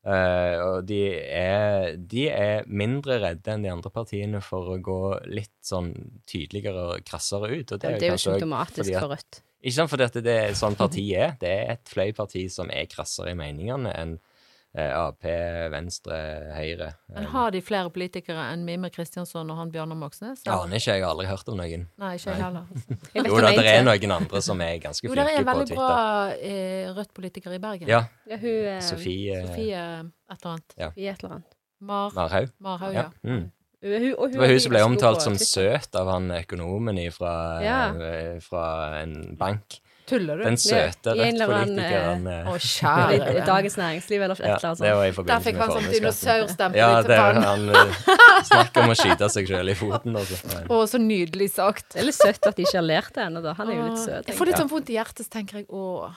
Eh, 0.03 0.57
og 0.60 0.81
de 0.89 0.98
er, 1.15 1.93
de 1.95 2.25
er 2.27 2.65
mindre 2.67 3.22
redde 3.24 3.53
enn 3.53 3.63
de 3.63 3.72
andre 3.72 3.91
partiene 3.93 4.41
for 4.43 4.74
å 4.74 4.81
gå 4.83 4.98
litt 5.31 5.53
sånn 5.63 5.93
tydeligere 6.27 6.89
og 6.98 7.05
krassere 7.07 7.48
ut. 7.53 7.72
Og 7.72 7.79
Det, 7.79 7.93
er 8.01 8.12
jo 8.12 8.19
symptomatisk 8.19 8.91
at- 8.91 9.00
for 9.00 9.15
Rødt. 9.15 9.41
Ikke 9.63 9.77
sant, 9.77 9.89
fordi 9.93 10.03
at 10.03 10.17
det 10.25 10.36
er 10.41 10.57
sånn 10.60 10.75
partiet 10.83 11.15
er. 11.24 11.36
Det 11.39 11.50
er 11.53 11.72
et 11.77 11.88
fløyparti 11.88 12.50
som 12.51 12.69
er 12.69 12.89
krassere 12.91 13.31
i 13.31 13.39
meningene 13.39 13.93
enn 13.95 14.17
Ap, 14.74 15.20
Venstre, 15.70 16.15
Høyre. 16.56 16.88
Men 17.13 17.27
har 17.30 17.51
de 17.53 17.60
flere 17.62 17.92
politikere 17.94 18.48
enn 18.53 18.63
Mime 18.65 18.89
Kristiansson 18.89 19.51
og 19.53 19.60
han 19.60 19.70
Bjørnar 19.74 20.00
Moxnes? 20.00 20.42
Ja, 20.48 20.56
Aner 20.63 20.80
ikke, 20.82 20.96
jeg 20.98 21.03
har 21.06 21.12
aldri 21.13 21.27
hørt 21.30 21.51
om 21.53 21.60
noen. 21.62 21.84
Nei, 22.01 22.13
ikke 22.18 22.34
jeg 22.34 22.42
heller. 22.42 22.65
Jeg 23.13 23.27
Jo 23.30 23.38
da, 23.38 23.51
det 23.53 23.65
er 23.70 23.84
noen 23.86 24.15
andre 24.18 24.42
som 24.42 24.62
er 24.65 24.80
ganske 24.82 25.06
flinke 25.06 25.13
på 25.13 25.13
Twitter. 25.13 25.22
Jo, 25.22 25.30
det 25.30 25.36
er 25.38 25.44
en 25.44 25.50
veldig 25.51 25.77
bra 25.77 25.98
eh, 26.34 26.94
Rødt-politiker 26.98 27.53
i 27.53 27.60
Bergen. 27.62 27.92
Ja, 27.94 28.01
Ja, 28.25 28.39
hun 28.42 28.50
eh, 28.74 28.80
Sofie 28.82 29.44
Sofie 29.46 29.84
et 29.84 30.39
eller 30.39 30.56
annet. 30.56 30.77
i 30.98 31.06
et 31.12 31.22
eller 31.22 31.36
annet. 31.38 31.53
Mar 31.84 32.13
Marhaug. 32.18 32.50
Marhaug, 32.63 32.94
Ja. 32.98 33.06
ja. 33.12 33.30
Mm. 33.30 33.51
Hun, 33.84 33.94
hun, 34.18 34.32
Det 34.32 34.39
var 34.39 34.48
hun 34.48 34.60
som 34.63 34.72
ble 34.72 34.82
omtalt 34.88 35.22
som 35.22 35.34
søt 35.38 35.96
av 36.00 36.08
han 36.08 36.32
økonomen 36.32 36.98
fra, 37.12 37.34
Ja. 37.62 37.80
fra 38.42 38.65
en 39.03 39.36
bank. 39.38 39.82
Tuller 40.10 40.39
du? 40.39 40.43
Den 40.43 40.57
søte 40.60 41.13
Rødt-politikeren. 41.15 42.25
Å, 42.27 42.55
eh, 42.55 42.65
kjære 42.74 43.19
I. 43.19 43.43
Dagens 43.48 43.77
Næringsliv 43.79 44.25
eller 44.25 44.36
et 44.36 44.48
Ja, 44.50 44.55
eller 44.57 44.69
annet 44.69 44.81
det 44.83 44.95
var 45.00 45.05
i 45.05 45.27
Der 45.29 45.43
fikk 45.45 45.60
han 45.62 45.72
sånn 45.72 45.88
dinosaurstempel 45.93 46.79
Ja, 46.81 46.89
det, 47.05 47.15
er 47.15 47.38
pannen. 47.39 47.45
han 47.48 47.69
eh, 47.72 48.41
snakker 48.50 48.83
om 48.83 48.91
å 48.91 48.98
skyte 49.00 49.29
seg 49.31 49.48
sjøl 49.53 49.72
i 49.72 49.77
foten. 49.79 50.17
Altså. 50.19 50.39
Å, 50.74 50.81
så 50.91 51.00
nydelig 51.00 51.53
sagt. 51.55 51.93
Det 51.93 52.03
er 52.03 52.10
litt 52.10 52.19
søtt 52.19 52.50
at 52.50 52.60
de 52.60 52.65
ikke 52.67 52.79
har 52.81 52.89
lært 52.89 53.15
det 53.15 53.24
ennå, 53.29 53.45
da. 53.45 53.55
Han 53.60 53.72
er 53.72 53.79
jo 53.79 53.86
litt 53.88 54.01
søt, 54.01 54.10
søt. 54.17 54.33
Jeg 54.33 54.39
får 54.41 54.51
litt 54.51 54.60
sånn 54.63 54.74
vondt 54.74 54.91
i 54.91 54.98
hjertet, 55.00 55.24
så 55.29 55.38
tenker 55.38 55.62
jeg 55.62 55.69
å 55.72 56.12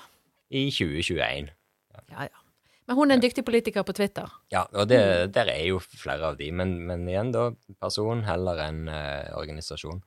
I 0.50 0.66
2021. 0.74 1.54
Ja, 2.10 2.26
ja. 2.26 2.42
Men 2.86 2.98
hun 2.98 3.10
er 3.10 3.18
en 3.18 3.22
dyktig 3.22 3.42
politiker 3.46 3.82
på 3.86 3.94
Twitter. 3.98 4.30
Ja, 4.54 4.64
og 4.70 4.86
det, 4.90 5.00
der 5.34 5.48
er 5.50 5.64
jo 5.66 5.80
flere 5.82 6.30
av 6.30 6.36
de, 6.38 6.52
men, 6.54 6.76
men 6.86 7.06
igjen 7.10 7.32
da, 7.34 7.48
person 7.82 8.22
heller 8.26 8.62
enn 8.62 8.84
uh, 8.86 9.34
organisasjon. 9.38 10.04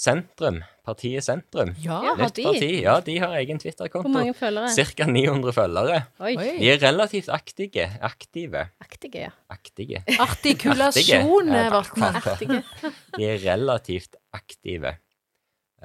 Sentrum, 0.00 0.62
partiet 0.86 1.24
Sentrum. 1.26 1.74
Ja. 1.84 1.98
Har 2.16 2.30
de? 2.32 2.44
parti. 2.46 2.68
Ja, 2.80 2.94
de 3.04 3.18
har 3.20 3.34
egen 3.36 3.58
Twitter-konto. 3.60 4.08
Hvor 4.08 4.14
mange 4.14 4.32
følgere? 4.38 4.70
Cirka 4.72 5.04
900 5.10 5.52
følgere. 5.52 5.98
Oi, 6.24 6.32
Oi. 6.40 6.46
De 6.56 6.70
er 6.72 6.80
relativt 6.80 7.28
aktige. 7.28 7.84
Aktive. 8.00 8.62
aktige, 8.80 9.26
ja. 9.26 9.34
Aktige. 9.52 10.00
Artikulasjon, 10.24 11.52
Vartmann. 11.74 12.16
Aktige. 12.16 12.62
De 13.18 13.28
er 13.28 13.44
relativt 13.44 14.16
aktive. 14.32 14.96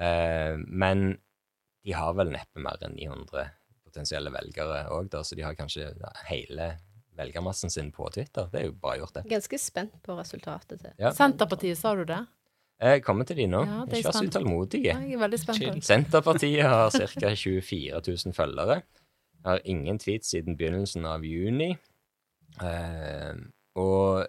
Uh, 0.00 0.56
men 0.64 1.18
de 1.84 1.94
har 1.96 2.16
vel 2.16 2.32
neppe 2.32 2.60
mer 2.60 2.80
enn 2.84 2.96
900 2.96 3.44
potensielle 3.84 4.32
velgere 4.32 4.86
òg, 4.96 5.12
så 5.24 5.36
de 5.36 5.44
har 5.44 5.54
kanskje 5.56 5.92
hele 6.30 6.72
velgermassen 7.16 7.72
sin 7.72 7.92
på 7.92 8.08
Twitter. 8.12 8.48
Det 8.52 8.60
er 8.60 8.66
jo 8.70 8.74
bare 8.80 9.00
gjort, 9.00 9.14
det. 9.20 9.26
Ganske 9.30 9.60
spent 9.60 10.00
på 10.04 10.16
resultatet 10.18 10.80
til 10.80 10.92
Ja. 11.00 11.12
Senterpartiet, 11.16 11.78
sa 11.78 11.94
du 11.96 12.04
det? 12.08 12.24
Jeg 12.76 13.02
kommer 13.06 13.24
til 13.24 13.38
de 13.40 13.46
nå. 13.48 13.62
Ja, 13.64 13.82
det 13.88 13.94
er 13.94 14.02
Ikke 14.02 14.12
vær 14.12 14.18
så 14.18 14.28
utålmodige. 14.28 14.94
Spent. 15.40 15.84
Senterpartiet 15.84 16.66
har 16.66 16.90
ca. 16.92 17.34
24 17.34 18.00
000 18.04 18.36
følgere. 18.36 18.80
Har 19.46 19.62
ingen 19.64 19.98
tweet 20.02 20.26
siden 20.26 20.58
begynnelsen 20.58 21.06
av 21.08 21.24
juni. 21.24 21.70
Eh, 22.62 23.38
og 23.80 24.26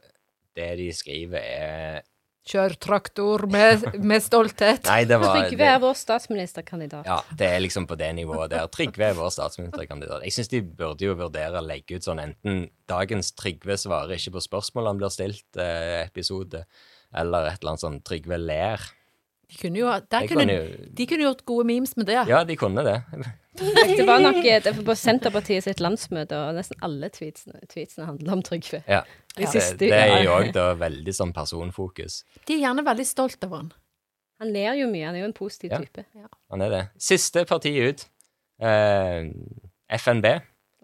det 0.56 0.70
de 0.80 0.92
skriver, 0.96 1.44
er 1.44 2.06
Kjør 2.48 2.78
traktor 2.80 3.44
med, 3.52 3.82
med 4.08 4.24
stolthet. 4.24 4.86
Nei, 4.88 5.02
det 5.10 5.18
var 5.20 5.34
Trygve 5.36 5.66
er 5.68 5.82
vår 5.84 5.98
statsministerkandidat. 6.00 7.08
Ja, 7.10 7.18
det 7.36 7.50
er 7.58 7.60
liksom 7.60 7.88
på 7.90 7.98
det 8.00 8.08
nivået 8.16 8.54
der. 8.54 8.70
Trygve 8.72 9.10
er 9.10 9.18
vår 9.18 9.34
statsministerkandidat. 9.36 10.24
Jeg 10.24 10.36
syns 10.38 10.52
de 10.54 10.62
burde 10.64 11.04
jo 11.10 11.18
vurdere 11.20 11.60
å 11.60 11.66
legge 11.66 12.00
ut 12.00 12.08
sånn 12.08 12.22
enten 12.24 12.70
dagens 12.88 13.34
Trygve 13.36 13.76
svarer 13.82 14.16
ikke 14.16 14.38
på 14.38 14.46
spørsmål 14.48 14.88
han 14.94 15.02
blir 15.02 15.12
stilt, 15.12 15.44
eh, 15.60 16.06
episode, 16.06 16.64
eller 17.16 17.48
et 17.52 17.60
eller 17.62 17.74
annet 17.76 17.84
sånn 17.86 18.00
Trygve 18.04 18.38
ler. 18.40 18.80
De 19.48 19.56
kunne 19.62 19.80
jo, 19.80 19.88
der 20.12 20.28
kunne, 20.28 20.44
kunne 20.44 20.56
jo- 20.58 20.88
de 20.98 21.06
kunne 21.08 21.24
gjort 21.24 21.46
gode 21.48 21.66
memes 21.70 21.96
med 21.98 22.06
det. 22.10 22.24
Ja, 22.28 22.44
de 22.44 22.56
kunne 22.60 22.84
det. 22.84 22.98
Det 23.58 24.04
var 24.06 24.20
nok 24.22 24.36
eh, 24.46 24.60
det 24.62 24.70
var 24.76 24.84
på 24.86 24.94
Senterpartiet 24.94 25.64
sitt 25.66 25.80
landsmøte, 25.82 26.38
og 26.38 26.54
nesten 26.60 26.78
alle 26.86 27.08
tweetsene, 27.10 27.58
tweetsene 27.72 28.06
handler 28.06 28.36
om 28.36 28.44
Trygve. 28.46 28.84
Ja. 28.86 29.00
De 29.34 29.42
Det, 29.42 29.48
siste, 29.50 29.80
det 29.82 29.90
er 29.98 30.22
jo 30.28 30.36
òg 30.36 30.52
da 30.54 30.68
veldig 30.78 31.14
sånn 31.18 31.32
personfokus. 31.34 32.20
De 32.46 32.54
er 32.54 32.60
gjerne 32.68 32.84
veldig 32.86 33.06
stolt 33.10 33.42
av 33.48 33.56
han. 33.58 33.72
Han 34.44 34.52
ler 34.54 34.76
jo 34.78 34.86
mye, 34.92 35.08
han 35.08 35.16
er 35.18 35.24
jo 35.24 35.30
en 35.32 35.34
positiv 35.34 35.72
Ja. 35.74 35.80
type. 35.82 36.06
Han 36.54 36.62
er 36.62 36.70
det. 36.70 36.84
Siste 37.02 37.46
parti 37.50 37.72
ut. 37.82 38.06
Eh, 38.62 39.26
FNB. 39.98 40.36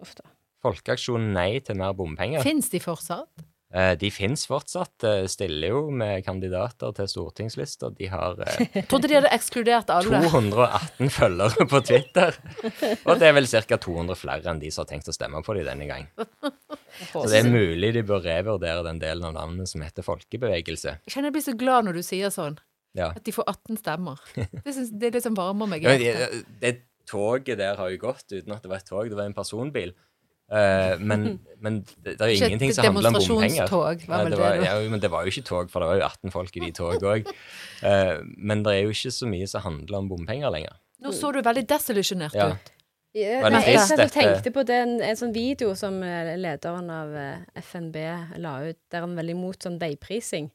Ofte. 0.02 0.26
Folkeaksjonen 0.66 1.30
Nei 1.36 1.60
til 1.62 1.76
mer 1.78 1.94
bompenger. 1.94 2.42
Fins 2.42 2.68
de 2.74 2.80
fortsatt? 2.82 3.28
Eh, 3.74 3.96
de 3.98 4.10
fins 4.14 4.46
fortsatt. 4.46 5.02
eh, 5.04 5.26
stiller 5.26 5.72
jo 5.72 5.80
med 5.90 6.22
kandidater 6.24 6.92
til 6.94 7.08
stortingslister. 7.10 7.90
De 7.98 8.06
har 8.06 8.38
eh, 8.46 8.84
trodde 8.90 9.10
de 9.10 9.16
hadde 9.18 9.32
ekskludert 9.34 9.90
alle. 9.90 10.20
218 10.28 11.10
følgere 11.10 11.66
på 11.72 11.80
Twitter. 11.82 12.38
Og 13.08 13.18
det 13.18 13.30
er 13.30 13.34
vel 13.34 13.50
ca. 13.50 13.78
200 13.88 14.20
flere 14.20 14.52
enn 14.52 14.62
de 14.62 14.70
som 14.70 14.84
har 14.84 14.92
tenkt 14.92 15.10
å 15.10 15.16
stemme 15.16 15.42
på 15.42 15.58
dem 15.58 15.66
denne 15.66 15.88
gang. 15.90 16.06
Så 17.10 17.26
det 17.26 17.40
er 17.42 17.50
mulig 17.50 17.90
de 17.96 18.04
bør 18.06 18.22
revurdere 18.22 18.86
den 18.86 19.02
delen 19.02 19.26
av 19.26 19.34
navnet 19.34 19.66
som 19.66 19.82
heter 19.82 20.06
folkebevegelse. 20.06 21.00
Jeg 21.02 21.16
kjenner 21.16 21.32
jeg 21.32 21.38
blir 21.40 21.48
så 21.48 21.58
glad 21.58 21.88
når 21.88 21.98
du 21.98 22.06
sier 22.06 22.30
sånn. 22.30 22.60
Ja. 22.94 23.10
At 23.10 23.24
de 23.26 23.34
får 23.34 23.48
18 23.50 23.80
stemmer. 23.80 24.20
Det, 24.36 24.70
synes, 24.70 24.92
det 24.94 25.08
er 25.08 25.16
liksom 25.16 25.34
varmer 25.34 25.66
meg 25.66 25.82
Ja, 25.82 25.96
det, 25.98 26.44
det 26.62 26.76
toget 27.10 27.58
der 27.58 27.74
har 27.80 27.90
jo 27.90 27.98
gått 28.06 28.30
uten 28.30 28.54
at 28.54 28.62
det 28.62 28.70
var 28.70 28.78
et 28.78 28.86
tog, 28.86 29.08
det 29.10 29.18
var 29.18 29.26
en 29.26 29.34
personbil. 29.34 29.96
Eh, 30.52 30.98
men, 31.00 31.38
men 31.64 31.80
det, 32.04 32.18
det 32.18 32.20
er 32.20 32.32
jo 32.32 32.36
Ikke 32.36 32.50
ingenting 32.52 32.74
som 32.76 32.84
handler 32.84 33.08
om 33.08 33.14
bompenger. 33.16 33.64
demonstrasjonstog, 33.64 34.08
var 34.08 34.24
vel 34.24 34.30
det 34.34 34.36
det 34.38 34.44
var, 34.44 34.56
da. 34.60 34.64
ja, 34.68 34.90
men 34.90 35.00
det 35.00 35.10
var 35.10 35.24
jo 35.24 35.32
ikke 35.32 35.46
tog, 35.48 35.70
for 35.72 35.80
det 35.80 35.88
var 35.88 35.96
jo 35.96 36.04
18 36.10 36.34
folk 36.34 36.56
i 36.56 36.64
de 36.66 36.70
tog 36.76 37.08
òg. 37.14 37.32
men 38.50 38.62
det 38.64 38.74
er 38.74 38.82
jo 38.84 38.94
ikke 38.94 39.12
så 39.14 39.28
mye 39.30 39.48
som 39.50 39.64
handler 39.64 39.98
om 40.02 40.08
bompenger 40.12 40.52
lenger. 40.52 40.76
Nå 41.04 41.12
så 41.12 41.32
du 41.32 41.40
veldig 41.44 41.66
desillusjonert 41.68 42.34
Ja. 42.36 42.52
ut. 42.54 42.70
Ja, 43.14 43.44
det 43.44 43.50
nei, 43.54 43.60
jeg 43.70 43.82
satt 43.86 44.00
og 44.02 44.10
tenkte 44.10 44.50
på 44.50 44.64
den, 44.66 44.96
en 45.06 45.14
sånn 45.14 45.30
video 45.30 45.70
som 45.78 46.00
eh, 46.02 46.32
lederen 46.34 46.88
av 46.90 47.12
eh, 47.14 47.44
FNB 47.62 47.96
la 48.42 48.54
ut, 48.66 48.78
der 48.90 49.04
han 49.04 49.12
er 49.14 49.20
veldig 49.20 49.36
imot 49.36 49.62
sånn 49.68 49.76
veiprising. 49.78 50.48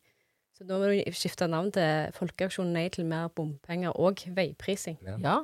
Så 0.57 0.67
nå 0.67 0.75
må 0.81 0.89
du 0.91 1.13
skifte 1.15 1.47
navn 1.47 1.69
til 1.71 2.11
Folkeaksjonen 2.17 2.73
nei 2.75 2.89
til 2.91 3.07
mer 3.07 3.29
bompenger 3.31 3.95
og 3.95 4.25
veiprising. 4.35 4.97
Ja. 5.23 5.37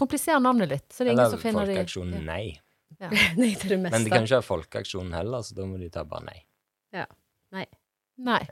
Kompliser 0.00 0.40
navnet 0.40 0.72
litt, 0.72 0.86
så 0.88 1.04
det 1.04 1.10
er 1.10 1.18
ingen 1.18 1.26
Eller 1.26 1.36
som 1.36 1.42
finner 1.42 1.68
det. 1.68 1.76
Folkeaksjonen 1.76 2.24
Nei. 2.24 2.46
Nei 3.10 3.52
til 3.58 3.74
det 3.74 3.80
meste. 3.82 3.96
Men 3.96 4.06
de 4.06 4.14
kan 4.14 4.26
ikke 4.26 4.40
ha 4.40 4.46
Folkeaksjonen 4.46 5.14
heller, 5.16 5.44
så 5.46 5.56
da 5.58 5.66
må 5.68 5.80
de 5.80 5.90
ta 5.92 6.04
bare 6.08 6.28
nei. 6.28 6.40
Ja. 6.94 7.06
Nei. 7.52 7.66
Nei. 8.22 8.42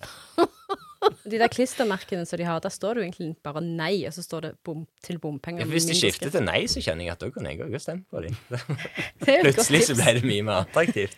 De 1.24 1.38
der 1.40 1.48
klistremerkene 1.48 2.26
som 2.28 2.38
de 2.38 2.44
har, 2.44 2.60
der 2.60 2.72
står 2.72 2.94
det 2.94 3.00
jo 3.00 3.06
egentlig 3.06 3.28
bare 3.44 3.62
nei, 3.64 4.02
og 4.06 4.12
så 4.12 4.22
står 4.24 4.44
det 4.44 4.50
bom, 4.66 4.82
til 5.04 5.16
bompenger. 5.20 5.64
Ja, 5.64 5.68
Hvis 5.72 5.86
de 5.88 5.96
skifter 5.96 6.32
til 6.32 6.44
nei, 6.44 6.58
så 6.70 6.82
kjenner 6.84 7.06
jeg 7.06 7.14
at 7.14 7.22
da 7.22 7.30
kunne 7.32 7.52
jeg 7.52 7.62
òg 7.64 7.76
stemt 7.80 8.04
på 8.12 8.20
dem. 8.24 8.36
Plutselig 9.24 9.82
så 9.88 9.96
ble 9.96 10.14
det 10.18 10.24
mye 10.28 10.44
mer 10.46 10.66
attraktivt. 10.66 11.16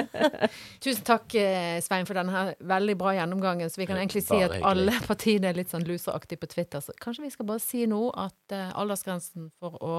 Tusen 0.84 1.02
takk, 1.08 1.34
eh, 1.38 1.80
Svein, 1.84 2.06
for 2.08 2.18
denne 2.18 2.34
her 2.34 2.54
veldig 2.72 2.96
bra 3.00 3.16
gjennomgangen. 3.18 3.72
Så 3.72 3.82
vi 3.82 3.88
kan 3.90 3.98
egentlig 3.98 4.24
si 4.26 4.38
at 4.46 4.54
alle 4.60 4.94
partiene 5.06 5.50
er 5.50 5.58
litt 5.58 5.74
sånn 5.74 5.86
loseraktige 5.88 6.44
på 6.44 6.52
Twitter. 6.54 6.84
Så 6.84 6.94
kanskje 7.02 7.26
vi 7.26 7.34
skal 7.34 7.50
bare 7.50 7.64
si 7.64 7.84
nå 7.90 8.04
at 8.14 8.54
eh, 8.54 8.70
aldersgrensen 8.78 9.50
for 9.58 9.82
å 9.82 9.96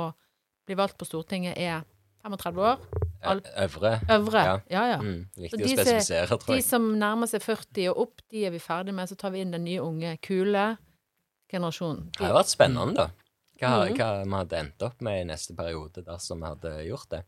bli 0.63 0.79
valgt 0.79 0.95
på 0.99 1.09
Stortinget 1.09 1.59
er 1.59 1.83
35 2.23 2.59
år. 2.63 2.79
Al- 3.23 3.41
Øvre. 3.63 3.91
Øvre. 4.11 4.43
Ja. 4.47 4.55
Ja, 4.69 4.83
ja. 4.93 4.97
Mm, 5.01 5.27
viktig 5.37 5.63
å 5.63 5.69
spesifisere, 5.73 6.27
tror 6.39 6.55
jeg. 6.55 6.63
De 6.63 6.67
som 6.67 6.87
nærmer 6.99 7.27
seg 7.31 7.41
40 7.43 7.89
og 7.91 8.01
opp, 8.07 8.21
de 8.31 8.45
er 8.47 8.51
vi 8.51 8.59
ferdig 8.63 8.93
med. 8.95 9.07
Så 9.11 9.15
tar 9.19 9.31
vi 9.31 9.41
inn 9.43 9.51
den 9.51 9.63
nye 9.67 9.79
unge, 9.83 10.17
kule 10.23 10.77
generasjonen. 11.51 12.09
Det 12.17 12.25
har 12.27 12.33
vært 12.35 12.51
spennende, 12.51 12.95
da. 12.95 13.09
Hva, 13.61 13.69
Mhm. 13.87 13.95
hva 13.95 14.23
vi 14.25 14.31
hadde 14.39 14.57
endt 14.59 14.81
opp 14.83 15.01
med 15.01 15.21
i 15.21 15.29
neste 15.31 15.55
periode 15.55 16.03
dersom 16.03 16.39
vi 16.41 16.47
hadde 16.51 16.73
gjort 16.89 17.09
det. 17.09 17.23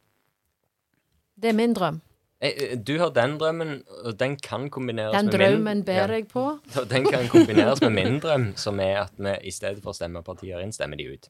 Det 1.39 1.49
er 1.49 1.53
min 1.53 1.73
drøm. 1.75 2.01
Eh, 2.41 2.49
eh, 2.57 2.75
Du 2.75 2.97
har 2.99 3.09
den 3.11 3.37
drømmen, 3.39 3.83
og 4.05 4.17
den 4.17 4.35
kan 4.37 4.69
kombineres 4.69 5.13
Den 5.13 5.25
med 5.27 5.33
min 5.33 5.39
Den 5.39 5.61
drømmen 5.61 5.85
ber 5.85 6.07
jeg 6.13 6.27
på. 6.27 6.59
Den 6.89 7.05
kan 7.05 7.27
kombineres 7.27 7.81
med 7.81 7.91
min 7.91 8.19
drøm, 8.19 8.57
som 8.57 8.79
er 8.79 9.03
at 9.03 9.13
vi 9.17 9.37
i 9.47 9.51
stedet 9.51 9.81
for 9.81 9.91
å 9.91 9.95
stemme 9.95 10.21
partier 10.23 10.59
inn, 10.61 10.71
stemmer 10.71 10.97
de 10.97 11.13
ut. 11.13 11.29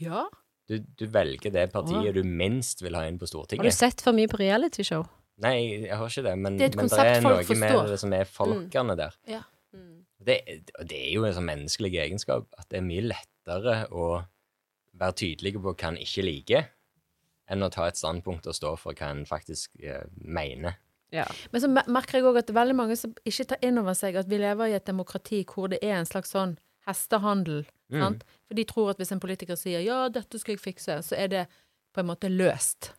Ja. 0.00 0.24
Du, 0.70 0.76
du 0.78 1.06
velger 1.10 1.50
det 1.50 1.64
partiet 1.72 2.14
du 2.14 2.22
minst 2.22 2.84
vil 2.84 2.94
ha 2.94 3.02
inn 3.08 3.18
på 3.18 3.26
Stortinget. 3.26 3.64
Har 3.64 3.72
du 3.72 3.74
sett 3.74 4.04
for 4.04 4.14
mye 4.14 4.30
på 4.30 4.38
realityshow? 4.38 5.02
Nei, 5.42 5.56
jeg 5.88 5.96
har 5.96 6.12
ikke 6.12 6.26
det, 6.26 6.34
men 6.38 6.58
Det 6.60 6.68
er 6.68 6.76
men 6.78 6.90
det 6.92 6.98
er 7.00 7.22
noe 7.24 7.40
forstår. 7.40 7.56
med 7.58 7.88
det 7.90 7.98
som 8.02 8.12
er 8.14 8.28
folkene 8.28 8.96
der. 8.98 9.16
Ja. 9.30 9.40
Det, 10.20 10.36
det 10.84 10.98
er 10.98 11.14
jo 11.14 11.24
en 11.24 11.32
sånn 11.32 11.48
menneskelig 11.48 11.94
egenskap 12.02 12.44
at 12.60 12.68
det 12.68 12.82
er 12.82 12.84
mye 12.84 13.06
lettere 13.08 13.76
å 13.88 14.10
være 15.00 15.16
tydelig 15.22 15.54
på 15.56 15.72
hva 15.72 15.88
en 15.88 15.98
ikke 16.02 16.24
liker, 16.26 16.68
enn 17.50 17.64
å 17.64 17.70
ta 17.72 17.88
et 17.88 17.98
standpunkt 17.98 18.46
og 18.46 18.54
stå 18.54 18.74
for 18.78 18.94
hva 18.94 19.08
en 19.14 19.24
faktisk 19.26 19.72
eh, 19.80 20.04
mener. 20.20 20.76
Ja. 21.10 21.24
Men 21.50 21.64
så 21.64 21.70
merker 21.72 22.20
jeg 22.20 22.28
òg 22.28 22.38
at 22.38 22.46
det 22.46 22.54
er 22.54 22.60
veldig 22.60 22.76
mange 22.78 22.98
som 23.00 23.16
ikke 23.26 23.48
tar 23.54 23.64
inn 23.66 23.80
over 23.80 23.96
seg 23.98 24.20
at 24.20 24.28
vi 24.30 24.38
lever 24.38 24.70
i 24.70 24.76
et 24.76 24.86
demokrati 24.86 25.40
hvor 25.48 25.72
det 25.72 25.80
er 25.82 25.96
en 25.98 26.06
slags 26.06 26.36
sånn 26.36 26.58
hestehandel. 26.90 27.64
Mm. 27.90 28.20
For 28.46 28.58
de 28.58 28.66
tror 28.68 28.92
at 28.92 29.00
hvis 29.00 29.12
en 29.14 29.22
politiker 29.22 29.58
sier 29.58 29.82
'ja, 29.82 30.08
dette 30.12 30.38
skal 30.38 30.56
jeg 30.56 30.62
fikse', 30.62 31.02
så 31.06 31.16
er 31.16 31.28
det 31.28 31.46
på 31.94 32.02
en 32.02 32.10
måte 32.10 32.30
løst. 32.30 32.92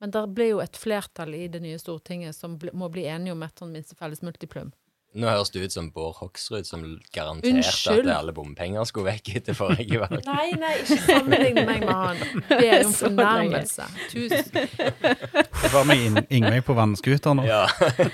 Men 0.00 0.10
det 0.10 0.22
blir 0.34 0.48
jo 0.50 0.60
et 0.60 0.76
flertall 0.76 1.34
i 1.34 1.48
det 1.48 1.60
nye 1.62 1.78
Stortinget 1.78 2.34
som 2.34 2.58
må 2.72 2.88
bli 2.90 3.04
enige 3.06 3.36
om 3.36 3.42
et 3.42 3.58
sånn 3.58 3.70
minste 3.70 3.94
felles 3.94 4.22
multiplum. 4.22 4.72
Nå 5.12 5.28
høres 5.28 5.50
det 5.52 5.60
ut 5.66 5.74
som 5.74 5.90
Bård 5.92 6.14
Hoksrud 6.22 6.64
som 6.64 6.84
garanterte 7.12 7.50
Unnskyld. 7.52 8.06
at 8.08 8.16
alle 8.16 8.32
bompenger 8.32 8.86
skulle 8.88 9.10
vekk 9.10 9.28
etter 9.42 9.56
forrige 9.58 9.98
valg. 10.04 10.22
Nei, 10.24 10.46
nei, 10.56 10.70
ikke 10.80 10.96
sammenlign 11.04 11.58
meg 11.68 11.84
med 11.84 11.92
han. 11.92 12.22
Det 12.48 12.68
er 12.68 12.78
en 12.86 12.94
fornærmelse. 13.02 13.88
Tusen 14.08 14.48
Du 14.56 15.68
var 15.74 15.84
med 15.90 16.00
inn, 16.06 16.18
Ingveig 16.38 16.64
på 16.64 16.76
vannskuter 16.78 17.36
nå. 17.36 17.44
Ja. 17.44 17.66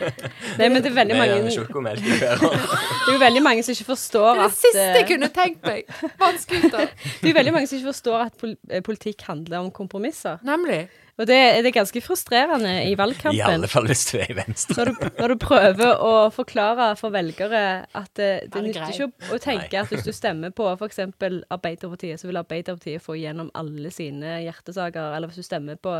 Nei, 0.59 0.67
men 0.69 0.83
det 0.83 0.90
er 0.90 0.97
veldig 0.99 1.19
mange 1.19 1.38
Det 1.47 2.19
er 2.26 3.12
jo 3.14 3.19
veldig 3.23 3.43
mange 3.47 3.62
som 3.62 3.76
ikke 3.76 3.88
forstår 3.93 4.28
Det 4.35 4.43
er 4.43 4.49
det 4.49 4.59
siste 4.59 4.87
jeg 4.99 5.09
kunne 5.12 5.31
tenkt 5.38 5.67
meg! 5.69 5.87
Vannskuter. 6.21 6.88
Det 6.99 7.28
er 7.28 7.31
jo 7.31 7.37
veldig 7.38 7.55
mange 7.55 7.71
som 7.71 7.78
ikke 7.78 7.93
forstår 7.93 8.25
at 8.26 8.83
politikk 8.87 9.23
handler 9.31 9.62
om 9.62 9.71
kompromisser. 9.75 10.43
Nemlig. 10.47 10.88
Og 11.18 11.26
det, 11.26 11.38
det 11.64 11.72
er 11.72 11.75
ganske 11.75 12.00
frustrerende 12.02 12.72
i 12.87 12.92
valgkampen. 12.98 13.34
I 13.34 13.42
alle 13.42 13.68
fall 13.70 13.88
hvis 13.90 14.04
du 14.06 14.20
er 14.20 14.30
i 14.30 14.37
Venstre. 14.38 14.76
Når 14.78 14.90
du, 14.90 15.08
når 15.18 15.32
du 15.32 15.37
prøver 15.42 16.04
å 16.06 16.12
forklare 16.34 16.92
for 17.00 17.10
velgere 17.14 17.62
at 17.90 18.10
det, 18.14 18.28
det 18.52 18.60
Er 18.60 18.66
nytter 18.68 18.92
ikke 18.94 19.32
å, 19.34 19.40
tenke 19.42 19.72
Nei. 19.72 19.82
at 19.82 19.90
hvis 19.90 20.06
du 20.06 20.12
stemmer 20.14 20.54
på 20.54 20.68
f.eks. 20.76 21.02
Arbeiderpartiet, 21.50 22.22
så 22.22 22.30
vil 22.30 22.38
Arbeiderpartiet 22.38 23.02
få 23.02 23.18
igjennom 23.18 23.50
alle 23.58 23.90
sine 23.94 24.38
hjertesaker. 24.44 25.16
Eller 25.16 25.32
hvis 25.32 25.42
du 25.42 25.48
stemmer 25.48 25.80
på, 25.82 25.96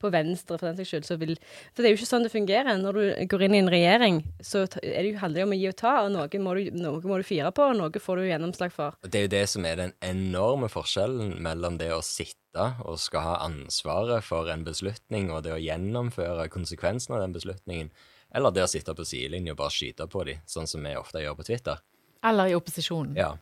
på 0.00 0.10
Venstre, 0.12 0.58
for 0.58 0.68
den 0.68 0.78
saks 0.78 0.92
skyld, 0.92 1.06
så 1.08 1.16
vil 1.20 1.36
For 1.40 1.82
det 1.82 1.90
er 1.90 1.94
jo 1.94 2.00
ikke 2.00 2.10
sånn 2.10 2.26
det 2.26 2.32
fungerer. 2.32 2.80
Når 2.80 2.98
du 2.98 3.02
går 3.30 3.46
inn 3.46 3.56
i 3.56 3.62
en 3.62 3.72
regjering, 3.72 4.20
så 4.44 4.64
er 4.80 5.02
det 5.02 5.12
jo, 5.12 5.18
handler 5.22 5.38
det 5.38 5.44
jo 5.44 5.48
om 5.48 5.56
å 5.56 5.60
gi 5.60 5.70
og 5.70 5.78
ta, 5.80 5.94
og 6.04 6.12
noe 6.14 6.42
må, 6.42 6.54
du, 6.56 6.70
noe 6.80 7.02
må 7.12 7.20
du 7.20 7.26
fire 7.26 7.52
på, 7.56 7.68
og 7.70 7.78
noe 7.78 8.02
får 8.02 8.20
du 8.20 8.28
gjennomslag 8.30 8.74
for. 8.74 8.96
Det 9.06 9.20
er 9.22 9.26
jo 9.26 9.34
det 9.36 9.44
som 9.52 9.68
er 9.68 9.80
den 9.80 9.94
enorme 10.04 10.70
forskjellen 10.72 11.36
mellom 11.44 11.78
det 11.80 11.92
å 11.94 12.02
sitte 12.04 12.38
og 12.82 12.98
skal 12.98 13.26
ha 13.28 13.36
ansvaret 13.44 14.26
for 14.26 14.50
en 14.50 14.64
beslutning, 14.66 15.30
og 15.30 15.44
det 15.46 15.54
å 15.54 15.60
gjennomføre 15.62 16.48
konsekvensen 16.50 17.14
av 17.14 17.22
den 17.24 17.36
beslutningen, 17.36 17.92
eller 18.34 18.54
det 18.54 18.64
å 18.64 18.70
sitte 18.70 18.94
på 18.94 19.06
sidelinjen 19.06 19.54
og 19.54 19.62
bare 19.62 19.74
skyte 19.74 20.06
på 20.10 20.24
dem, 20.26 20.42
sånn 20.46 20.68
som 20.70 20.84
vi 20.86 20.96
ofte 20.98 21.22
gjør 21.22 21.38
på 21.38 21.46
Twitter. 21.50 21.80
Eller 22.26 22.50
i 22.50 22.58
opposisjonen. 22.58 23.16
Ja. 23.18 23.32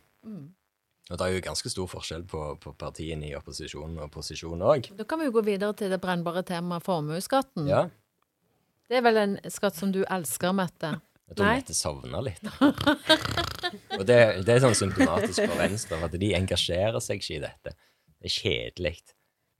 Og 1.08 1.16
det 1.16 1.24
er 1.24 1.34
jo 1.36 1.44
ganske 1.46 1.70
stor 1.72 1.88
forskjell 1.88 2.24
på, 2.28 2.42
på 2.60 2.74
partiene 2.76 3.30
i 3.30 3.34
opposisjon 3.38 3.96
og 4.02 4.10
posisjon 4.12 4.60
òg. 4.60 4.90
Da 4.98 5.06
kan 5.08 5.22
vi 5.22 5.28
jo 5.30 5.34
gå 5.38 5.42
videre 5.46 5.72
til 5.76 5.92
det 5.92 6.00
brennbare 6.02 6.42
temaet 6.46 6.84
formuesskatten. 6.84 7.68
Ja. 7.70 7.86
Det 8.88 9.00
er 9.00 9.04
vel 9.04 9.20
en 9.20 9.36
skatt 9.52 9.76
som 9.76 9.92
du 9.92 10.02
elsker, 10.04 10.52
Mette? 10.56 10.94
Jeg 11.28 11.36
tror 11.36 11.44
Nei. 11.48 11.56
Mette 11.60 11.76
sovner 11.76 12.24
litt. 12.24 12.44
og 13.98 14.04
det, 14.08 14.18
det 14.44 14.54
er 14.54 14.62
sånn 14.64 14.76
symptomatisk 14.76 15.42
for 15.42 15.60
Venstre, 15.60 16.00
at 16.06 16.16
de 16.20 16.30
engasjerer 16.36 17.00
seg 17.04 17.20
ikke 17.20 17.34
i 17.36 17.42
dette. 17.44 17.74
Det 18.18 18.30
er 18.30 18.36
kjedelig. 18.36 18.94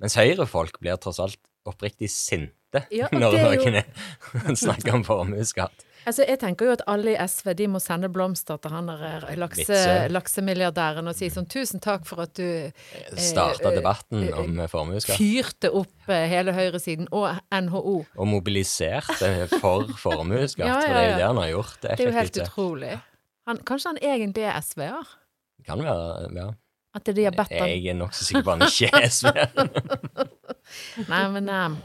Mens 0.00 0.16
Høyre-folk 0.16 0.78
blir 0.80 1.00
tross 1.00 1.20
alt 1.20 1.40
oppriktig 1.68 2.08
sinte 2.12 2.84
Ja, 2.92 3.08
når 3.12 3.36
noen 3.40 4.56
snakker 4.64 4.96
om 4.96 5.04
formuesskatt. 5.04 5.84
Altså, 6.08 6.24
jeg 6.24 6.38
tenker 6.40 6.68
jo 6.68 6.72
at 6.72 6.82
alle 6.88 7.12
i 7.12 7.16
SV 7.28 7.50
de 7.58 7.66
må 7.68 7.80
sende 7.84 8.08
blomster 8.12 8.56
til 8.62 8.72
han 8.72 8.86
der 8.88 9.02
eh, 9.28 9.34
lakse, 9.36 9.80
laksemilliardæren 10.14 11.10
og 11.10 11.16
si 11.18 11.28
sånn 11.32 11.48
tusen 11.52 11.82
takk 11.84 12.06
for 12.08 12.22
at 12.24 12.32
du 12.38 12.70
Starta 13.20 13.68
eh, 13.68 13.76
debatten 13.76 14.22
eh, 14.24 14.38
om 14.40 14.62
formuesskatt. 14.72 15.18
fyrte 15.20 15.70
opp 15.76 16.08
eh, 16.08 16.24
hele 16.32 16.54
høyresiden 16.56 17.10
og 17.12 17.28
NHO. 17.52 17.98
Og 18.16 18.30
mobiliserte 18.30 19.48
for 19.58 19.90
formuesskatt, 20.00 20.64
Ja, 20.64 20.78
ja, 20.80 20.86
for 20.86 20.96
det 20.96 21.02
er 21.02 21.10
jo 21.10 21.18
det 21.20 21.26
han 21.28 21.42
har 21.42 21.50
gjort. 21.52 21.76
Det 21.82 21.92
er 21.98 22.04
jo 22.06 22.14
helt 22.16 22.40
utrolig. 22.46 22.94
Han, 23.48 23.60
kanskje 23.68 23.92
han 23.92 24.00
egentlig 24.14 24.48
er 24.48 24.58
SV-er? 24.64 25.12
Kan 25.68 25.84
være, 25.84 26.32
ja. 26.40 26.48
At 26.96 27.04
det 27.04 27.12
er 27.12 27.16
de 27.20 27.24
har 27.28 27.36
bedt 27.36 27.52
ham 27.52 27.68
Jeg 27.68 27.84
er 27.92 27.96
nokså 28.00 28.24
sikker 28.24 28.46
på 28.48 28.54
han 28.56 28.64
ikke 28.64 28.88
er 28.96 29.08
SV. 29.12 29.28
Nei, 31.12 31.22
men 31.36 31.48
eh, 31.52 31.78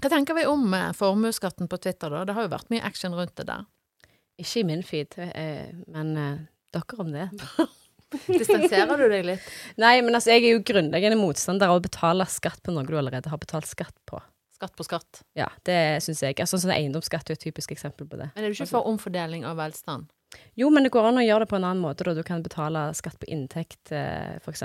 hva 0.00 0.08
tenker 0.08 0.36
vi 0.38 0.46
om 0.48 0.72
eh, 0.74 0.92
formuesskatten 0.96 1.68
på 1.68 1.78
Twitter, 1.82 2.12
da? 2.12 2.24
Det 2.24 2.36
har 2.36 2.46
jo 2.46 2.54
vært 2.54 2.72
mye 2.72 2.84
action 2.86 3.14
rundt 3.16 3.36
det 3.36 3.46
der. 3.50 3.66
Ikke 4.40 4.62
i 4.62 4.66
min 4.68 4.82
feed, 4.86 5.16
eh, 5.20 5.70
men 5.92 6.16
eh, 6.16 6.42
dere 6.72 7.00
om 7.02 7.12
det. 7.12 7.28
Distanserer 8.26 8.98
du 8.98 9.06
deg 9.12 9.26
litt? 9.28 9.50
Nei, 9.78 9.98
men 10.02 10.16
altså, 10.16 10.32
jeg 10.32 10.46
er 10.46 10.56
jo 10.56 10.64
grunnleggende 10.66 11.18
motstander 11.20 11.70
av 11.70 11.78
å 11.78 11.84
betale 11.84 12.26
skatt 12.30 12.62
på 12.64 12.74
noe 12.74 12.88
du 12.88 12.96
allerede 12.98 13.30
har 13.30 13.42
betalt 13.42 13.68
skatt 13.70 13.96
på. 14.08 14.18
Skatt 14.56 14.74
på 14.76 14.84
skatt. 14.84 15.22
Ja, 15.38 15.46
det 15.68 16.00
syns 16.04 16.24
jeg. 16.24 16.36
Altså, 16.42 16.58
sånn 16.60 16.74
Eiendomsskatt 16.74 17.30
er 17.30 17.38
et 17.38 17.44
typisk 17.44 17.72
eksempel 17.76 18.08
på 18.08 18.18
det. 18.20 18.32
Men 18.34 18.44
er 18.44 18.50
du 18.50 18.56
ikke 18.56 18.72
for 18.72 18.88
omfordeling 18.90 19.46
av 19.48 19.60
velstand? 19.60 20.10
Jo, 20.58 20.68
men 20.70 20.84
det 20.86 20.92
går 20.94 21.08
an 21.08 21.20
å 21.20 21.24
gjøre 21.24 21.44
det 21.44 21.50
på 21.50 21.58
en 21.58 21.66
annen 21.66 21.82
måte, 21.82 22.06
da. 22.06 22.14
Du 22.14 22.22
kan 22.26 22.42
betale 22.44 22.88
skatt 22.98 23.16
på 23.20 23.28
inntekt, 23.30 23.90
f.eks., 23.90 24.62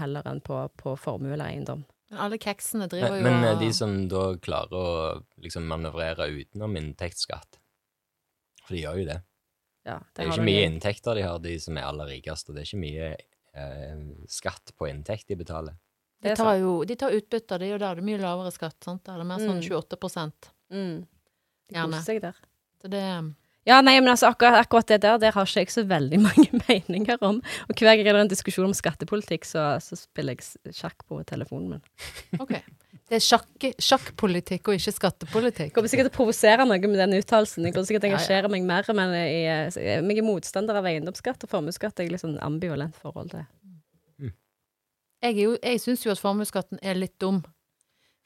heller 0.00 0.28
enn 0.30 0.42
på, 0.44 0.60
på 0.80 0.94
formue 1.00 1.34
eller 1.34 1.50
eiendom. 1.50 1.82
Men 2.14 2.22
alle 2.22 2.38
keksene 2.38 2.86
driver 2.88 3.16
jo 3.18 3.22
Men 3.26 3.44
eh, 3.44 3.52
og- 3.54 3.60
de 3.60 3.72
som 3.74 3.94
da 4.08 4.22
klarer 4.38 4.70
å 4.78 5.22
liksom 5.42 5.66
manøvrere 5.66 6.28
utenom 6.30 6.76
inntektsskatt 6.78 7.58
For 8.64 8.74
de 8.76 8.82
gjør 8.84 9.00
jo 9.02 9.04
det. 9.10 9.20
Ja, 9.84 9.98
Det 10.14 10.22
er 10.22 10.28
jo 10.30 10.32
ikke 10.38 10.46
mye 10.46 10.62
en- 10.64 10.72
inntekter 10.78 11.14
de 11.18 11.22
har, 11.26 11.38
de 11.44 11.58
som 11.60 11.76
er 11.76 11.82
aller 11.84 12.06
rikeste. 12.08 12.54
Det 12.54 12.62
er 12.62 12.68
ikke 12.70 12.80
mye 12.80 13.16
eh, 13.54 13.98
skatt 14.26 14.72
på 14.78 14.88
inntekt 14.88 15.26
de 15.28 15.36
betaler. 15.36 15.74
De 16.22 16.30
Det 16.30 16.36
tar 16.38 16.56
jo 16.58 16.84
de 16.88 16.96
tar 16.96 17.10
utbytter, 17.12 17.58
det 17.58 17.68
er 17.68 17.72
jo 17.74 17.78
der 17.78 17.94
det 17.96 18.02
er 18.04 18.06
mye 18.08 18.18
lavere 18.22 18.50
skatt. 18.54 18.78
sant? 18.82 19.04
Der 19.04 19.12
er 19.14 19.18
det 19.18 19.26
mer 19.26 19.38
sånn 19.38 19.60
Mm. 19.60 19.68
28 19.68 20.50
Mm. 20.72 21.06
De 21.68 21.74
Gjerne. 21.74 21.90
koser 21.92 22.02
seg 22.14 22.20
der. 22.22 22.34
Så 22.80 22.88
det 22.90 23.34
Ja, 23.64 23.78
nei, 23.80 23.94
men 24.00 24.10
altså 24.12 24.28
akkurat, 24.28 24.58
akkurat 24.66 24.90
det 24.92 24.98
der, 25.00 25.16
der 25.22 25.32
har 25.32 25.46
ikke 25.48 25.62
jeg 25.64 25.70
så 25.72 25.84
veldig 25.88 26.18
mange 26.26 26.48
meninger 26.68 27.16
om. 27.24 27.38
Og 27.68 27.74
hver 27.80 27.94
gang 27.96 28.04
det 28.04 28.12
er 28.12 28.18
en 28.20 28.28
diskusjon 28.32 28.66
om 28.68 28.74
skattepolitikk, 28.76 29.46
så, 29.48 29.78
så 29.80 29.96
spiller 29.96 30.36
jeg 30.36 30.74
sjakk 30.76 31.04
på 31.08 31.22
telefonen 31.28 31.76
min. 31.78 32.40
OK. 32.44 32.58
Det 33.04 33.18
er 33.18 33.24
sjakk, 33.24 33.64
sjakkpolitikk 33.84 34.68
og 34.68 34.76
ikke 34.78 34.92
skattepolitikk. 34.96 35.66
Jeg 35.70 35.74
kommer 35.76 35.92
sikkert 35.92 36.08
til 36.08 36.14
å 36.14 36.18
provosere 36.18 36.64
noe 36.68 36.78
med 36.88 37.00
den 37.00 37.16
uttalelsen. 37.18 37.64
Jeg 37.68 37.74
kommer 37.76 37.88
sikkert 37.88 38.04
til 38.06 38.12
å 38.12 38.14
engasjere 38.14 38.50
meg 38.52 38.64
mer, 38.68 38.88
men 38.96 39.12
jeg, 39.16 39.34
jeg, 39.44 39.74
jeg 39.84 40.20
er 40.22 40.24
motstander 40.28 40.78
av 40.80 40.88
eiendomsskatt 40.88 41.44
og 41.44 41.52
formuesskatt. 41.52 42.00
Jeg 42.00 42.08
er 42.08 42.14
litt 42.16 42.24
sånn 42.24 42.38
ambivalent 42.44 42.96
forhold 43.00 43.32
til. 43.34 43.44
Jeg, 45.24 45.38
er 45.38 45.40
jo- 45.40 45.58
jeg 45.62 45.80
syns 45.80 46.04
jo 46.04 46.12
at 46.12 46.20
formuesskatten 46.20 46.80
er 46.84 46.96
litt 47.00 47.16
dum 47.20 47.42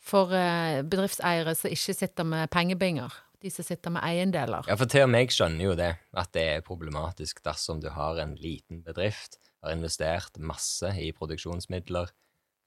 for 0.03 0.31
eh, 0.35 0.81
bedriftseiere 0.83 1.55
som 1.59 1.70
ikke 1.74 1.94
sitter 1.94 2.27
med 2.27 2.51
pengebinger. 2.55 3.12
De 3.42 3.51
som 3.55 3.66
sitter 3.66 3.92
med 3.94 4.03
eiendeler. 4.03 4.66
Ja, 4.66 4.74
for 4.79 4.90
til 4.90 5.05
og 5.07 5.12
med 5.12 5.27
jeg 5.27 5.37
skjønner 5.37 5.68
jo 5.68 5.74
det, 5.79 5.92
at 6.18 6.33
det 6.35 6.46
er 6.57 6.64
problematisk 6.66 7.38
dersom 7.46 7.83
du 7.83 7.87
har 7.94 8.18
en 8.18 8.35
liten 8.38 8.83
bedrift, 8.83 9.38
har 9.62 9.74
investert 9.74 10.40
masse 10.42 10.90
i 10.98 11.12
produksjonsmidler, 11.14 12.11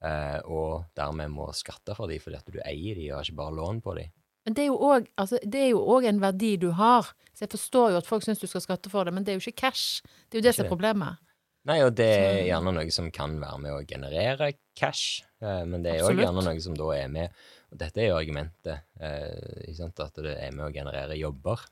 eh, 0.08 0.40
og 0.48 0.88
dermed 0.96 1.34
må 1.34 1.50
skatte 1.56 1.96
for 1.98 2.12
de 2.12 2.22
fordi 2.24 2.40
at 2.40 2.52
du 2.52 2.62
eier 2.64 2.96
de 3.00 3.10
og 3.12 3.20
har 3.20 3.28
ikke 3.28 3.42
bare 3.42 3.58
lån 3.60 3.84
på 3.84 3.98
de. 4.00 4.08
Men 4.46 4.56
det 4.58 4.64
er 4.64 4.72
jo 4.72 4.80
òg 4.82 5.10
altså, 5.22 5.38
en 5.44 6.22
verdi 6.22 6.56
du 6.58 6.72
har. 6.74 7.12
Så 7.36 7.46
jeg 7.46 7.52
forstår 7.52 7.92
jo 7.94 8.00
at 8.00 8.08
folk 8.08 8.24
syns 8.26 8.42
du 8.42 8.48
skal 8.50 8.64
skatte 8.64 8.90
for 8.90 9.06
det, 9.06 9.14
men 9.14 9.24
det 9.24 9.34
er 9.34 9.38
jo 9.38 9.44
ikke 9.46 9.68
cash. 9.68 10.02
Det 10.30 10.40
er 10.40 10.42
jo 10.42 10.48
det 10.48 10.56
som 10.56 10.66
er 10.66 10.72
problemet. 10.72 11.22
Nei, 11.70 11.78
og 11.86 11.94
det 11.94 12.08
er 12.10 12.40
gjerne 12.48 12.74
noe 12.74 12.90
som 12.94 13.12
kan 13.14 13.36
være 13.38 13.60
med 13.62 13.76
å 13.76 13.82
generere 13.86 14.48
cash, 14.78 15.22
eh, 15.44 15.62
men 15.70 15.84
det 15.86 15.94
er 15.94 16.08
òg 16.08 16.18
gjerne 16.18 16.42
noe 16.48 16.64
som 16.64 16.78
da 16.78 16.88
er 16.96 17.12
med 17.14 17.44
dette 17.72 18.02
er 18.04 18.10
jo 18.12 18.18
argumentet, 18.20 18.84
eh, 19.00 19.68
ikke 19.68 19.78
sant, 19.78 20.02
at 20.04 20.18
det 20.24 20.34
er 20.36 20.52
med 20.56 20.68
å 20.68 20.74
generere 20.76 21.16
jobber. 21.20 21.64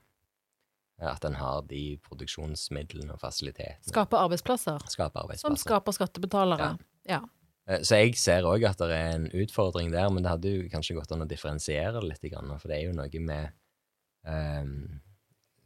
Eh, 1.00 1.08
At 1.08 1.26
en 1.26 1.36
har 1.40 1.62
de 1.68 1.98
produksjonsmidlene 2.08 3.16
og 3.16 3.20
fasilitetene. 3.20 3.92
Skape 3.92 4.20
arbeidsplasser. 4.20 4.80
Skape 4.92 5.38
Som 5.40 5.58
skaper 5.60 5.96
skattebetalere. 5.96 6.78
Ja. 7.06 7.20
ja. 7.20 7.82
Så 7.84 8.00
jeg 8.00 8.16
ser 8.18 8.48
òg 8.50 8.64
at 8.66 8.80
det 8.82 8.96
er 8.96 9.12
en 9.14 9.28
utfordring 9.30 9.92
der, 9.94 10.10
men 10.10 10.24
det 10.26 10.32
hadde 10.32 10.54
jo 10.56 10.70
kanskje 10.72 10.96
gått 10.98 11.12
an 11.14 11.22
å 11.22 11.30
differensiere 11.30 12.00
det 12.00 12.08
litt, 12.08 12.24
for 12.34 12.68
det 12.68 12.80
er 12.80 12.88
jo 12.88 12.96
noe 12.98 13.22
med 13.22 13.52
um, 14.26 15.02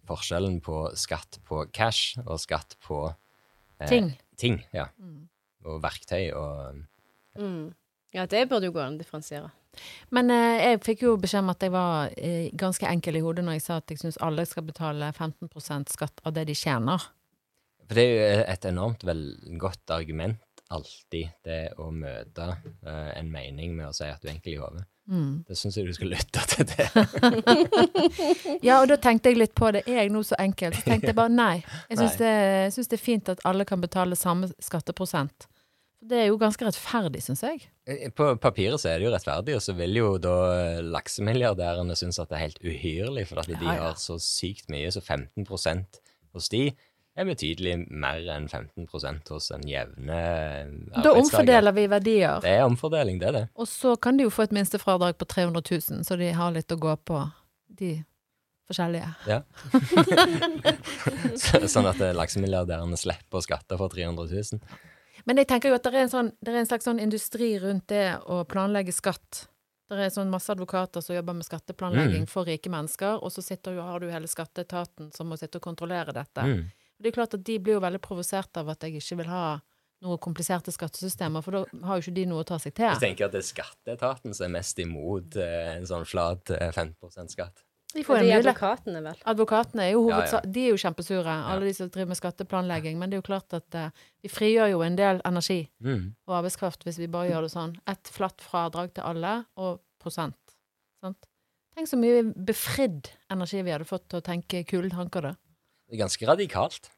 forskjellen 0.10 0.60
på 0.66 0.82
skatt 1.00 1.40
på 1.48 1.62
cash 1.72 2.20
og 2.26 2.42
skatt 2.44 2.76
på 2.84 3.06
eh, 3.80 3.88
Ting. 3.88 4.12
ting. 4.36 4.60
Ja. 4.76 4.90
Mm. 5.00 5.30
Og 5.64 5.80
verktøy 5.86 6.34
og 6.36 6.84
Ja, 8.14 8.28
det 8.28 8.50
burde 8.52 8.68
jo 8.68 8.76
gå 8.76 8.84
an 8.84 8.98
å 8.98 9.02
differensiere. 9.02 9.54
Men 10.14 10.32
eh, 10.34 10.62
jeg 10.70 10.84
fikk 10.86 11.04
jo 11.08 11.18
beskjed 11.22 11.44
om 11.44 11.52
at 11.54 11.66
jeg 11.66 11.74
var 11.74 12.14
eh, 12.18 12.48
ganske 12.60 12.88
enkel 12.90 13.20
i 13.20 13.24
hodet 13.26 13.46
når 13.46 13.58
jeg 13.58 13.66
sa 13.66 13.82
at 13.82 13.94
jeg 13.94 14.04
syns 14.04 14.22
alle 14.24 14.46
skal 14.50 14.68
betale 14.68 15.12
15% 15.12 15.94
skatt 15.94 16.24
av 16.24 16.36
det 16.38 16.48
de 16.52 16.58
tjener. 16.58 17.10
For 17.84 18.00
det 18.00 18.04
er 18.08 18.14
jo 18.14 18.48
et 18.56 18.66
enormt 18.70 19.04
vel 19.08 19.24
godt 19.62 19.92
argument 19.94 20.42
alltid, 20.74 21.30
det 21.46 21.76
å 21.78 21.92
møte 21.94 22.48
eh, 22.86 23.12
en 23.20 23.30
mening 23.32 23.76
med 23.78 23.90
å 23.90 23.94
si 23.96 24.08
at 24.10 24.22
du 24.24 24.30
er 24.30 24.36
enkel 24.36 24.56
i 24.56 24.60
hodet. 24.62 24.86
Mm. 25.12 25.44
Det 25.48 25.58
syns 25.60 25.78
jeg 25.78 25.90
du 25.90 25.94
skal 25.96 26.14
lytte 26.14 26.44
til 26.54 26.68
det. 26.70 26.88
Ja, 28.68 28.80
og 28.80 28.88
da 28.88 28.96
tenkte 29.02 29.34
jeg 29.34 29.42
litt 29.42 29.56
på 29.58 29.70
det. 29.76 29.84
Er 29.84 30.06
jeg 30.06 30.14
nå 30.14 30.22
så 30.24 30.38
enkel? 30.40 30.72
Så 30.78 30.86
tenkte 30.88 31.12
jeg 31.12 31.18
bare 31.18 31.34
nei. 31.34 31.56
Jeg 31.92 31.98
syns 32.02 32.16
det, 32.22 32.32
det 32.94 32.98
er 32.98 33.02
fint 33.02 33.34
at 33.34 33.44
alle 33.48 33.68
kan 33.68 33.84
betale 33.84 34.16
samme 34.20 34.48
skatteprosent. 34.64 35.50
Det 36.04 36.18
er 36.20 36.26
jo 36.28 36.38
ganske 36.42 36.66
rettferdig, 36.68 37.22
syns 37.24 37.44
jeg. 37.46 37.62
På 38.18 38.34
papiret 38.42 38.82
så 38.82 38.90
er 38.92 39.00
det 39.00 39.08
jo 39.08 39.14
rettferdig, 39.14 39.56
og 39.56 39.62
så 39.64 39.76
vil 39.78 39.96
jo 39.96 40.10
da 40.22 40.34
laksemilliardærene 40.84 41.96
synes 41.96 42.20
at 42.20 42.32
det 42.32 42.38
er 42.40 42.44
helt 42.48 42.60
uhyrlig, 42.64 43.28
for 43.30 43.40
at 43.40 43.48
de 43.48 43.56
Ja, 43.56 43.76
ja. 43.78 43.86
har 43.88 44.00
så 44.02 44.18
sykt 44.20 44.68
mye, 44.74 44.92
så 44.92 45.00
15% 45.00 46.02
hos 46.34 46.50
de 46.52 46.66
er 47.14 47.28
betydelig 47.30 47.76
mer 47.94 48.24
enn 48.34 48.48
15% 48.50 49.30
hos 49.30 49.52
en 49.54 49.68
jevne 49.70 50.22
Da 51.06 51.12
omfordeler 51.14 51.76
vi 51.76 51.86
verdier. 51.92 52.40
Det 52.42 52.56
er 52.58 52.64
omfordeling, 52.66 53.20
det 53.22 53.28
er 53.30 53.36
det. 53.38 53.44
Og 53.56 53.70
så 53.70 53.96
kan 54.02 54.18
de 54.18 54.26
jo 54.26 54.32
få 54.34 54.48
et 54.48 54.56
minstefradrag 54.58 55.16
på 55.22 55.28
300 55.30 55.62
000, 55.62 56.04
så 56.08 56.18
de 56.20 56.32
har 56.34 56.56
litt 56.56 56.74
å 56.74 56.80
gå 56.82 56.96
på, 57.06 57.22
de 57.80 57.96
forskjellige. 58.68 59.12
Ja. 59.28 59.42
Så, 61.44 61.60
sånn 61.68 61.88
at 61.90 62.00
eh, 62.02 62.14
laksemilliardærene 62.16 62.98
slipper 63.00 63.40
å 63.40 63.44
skatte 63.46 63.78
for 63.80 63.92
300 63.94 64.28
000. 64.32 64.62
Men 65.26 65.38
jeg 65.40 65.48
tenker 65.48 65.70
jo 65.72 65.76
at 65.78 65.84
det 65.88 65.94
er 65.94 66.04
en, 66.04 66.12
sånn, 66.12 66.32
det 66.44 66.52
er 66.54 66.60
en 66.60 66.68
slags 66.68 66.86
sånn 66.90 67.00
industri 67.00 67.54
rundt 67.64 67.88
det 67.88 68.18
å 68.28 68.42
planlegge 68.50 68.92
skatt. 68.96 69.46
Det 69.94 70.00
er 70.08 70.10
sånn 70.10 70.32
masse 70.32 70.50
advokater 70.52 71.04
som 71.06 71.16
jobber 71.16 71.36
med 71.38 71.46
skatteplanlegging 71.46 72.24
Mm. 72.26 72.30
for 72.32 72.46
rike 72.50 72.70
mennesker, 72.72 73.20
og 73.24 73.30
så 73.32 73.44
sitter 73.44 73.80
har 73.80 74.00
du 74.00 74.10
hele 74.10 74.28
skatteetaten 74.28 75.12
som 75.14 75.28
må 75.30 75.38
sitte 75.38 75.60
og 75.60 75.62
kontrollere 75.68 76.14
dette. 76.16 76.42
Mm. 76.42 76.64
Det 77.00 77.08
er 77.12 77.16
klart 77.20 77.34
at 77.36 77.44
de 77.44 77.60
blir 77.60 77.76
jo 77.78 77.84
veldig 77.84 78.02
provosert 78.02 78.58
av 78.58 78.70
at 78.70 78.80
jeg 78.82 78.96
ikke 79.00 79.18
vil 79.22 79.28
ha 79.30 79.60
noe 80.04 80.18
kompliserte 80.18 80.72
skattesystemer, 80.72 81.42
for 81.44 81.52
da 81.52 81.88
har 81.88 82.00
jo 82.00 82.04
ikke 82.10 82.16
de 82.16 82.26
noe 82.28 82.42
å 82.44 82.48
ta 82.48 82.58
seg 82.60 82.74
til. 82.76 82.90
Jeg 82.92 83.00
tenker 83.00 83.26
at 83.26 83.32
det 83.32 83.40
er 83.44 83.48
skatteetaten 83.54 84.34
som 84.36 84.46
er 84.50 84.56
mest 84.60 84.80
imot 84.80 85.38
eh, 85.40 85.76
en 85.78 85.86
sånn 85.88 86.04
flat 86.06 86.50
eh, 86.52 86.72
15% 86.72 87.32
skatt. 87.32 87.64
De 87.94 88.04
får 88.04 88.20
De 88.24 88.30
en 88.32 88.40
advokatene, 88.40 89.02
vel. 89.06 89.18
Advokatene 89.30 89.84
er 89.86 89.92
jo 89.94 90.08
Ja, 90.10 90.22
ja. 90.26 90.40
De 90.46 90.64
er 90.66 90.72
jo 90.72 90.78
kjempesure, 90.82 91.34
alle 91.52 91.68
de 91.68 91.74
som 91.78 91.90
driver 91.94 92.08
med 92.10 92.18
skatteplanlegging. 92.18 92.98
Men 92.98 93.10
det 93.12 93.18
er 93.18 93.22
jo 93.22 93.28
klart 93.28 93.54
at 93.54 93.76
eh, 93.78 93.90
vi 94.24 94.30
frigjør 94.34 94.72
jo 94.72 94.82
en 94.82 94.96
del 94.98 95.22
energi 95.26 95.70
Mm. 95.84 96.16
og 96.28 96.36
arbeidskraft 96.40 96.84
hvis 96.88 96.98
vi 96.98 97.08
bare 97.08 97.30
gjør 97.30 97.42
det 97.48 97.52
sånn. 97.54 97.76
Et 97.88 98.10
flatt 98.16 98.42
fradrag 98.42 98.94
til 98.96 99.04
alle, 99.04 99.46
og 99.58 99.80
prosent. 100.02 100.36
Sant? 101.04 101.28
Tenk 101.76 101.88
så 101.90 101.98
mye 101.98 102.24
befridd 102.34 103.10
energi 103.34 103.62
vi 103.64 103.72
hadde 103.72 103.86
fått 103.86 104.08
til 104.10 104.20
å 104.20 104.26
tenke 104.26 104.64
kule 104.66 104.90
tanker, 104.90 105.22
da. 105.22 105.36
Det 105.90 105.98
er 106.00 106.04
ganske 106.06 106.28
radikalt. 106.28 106.90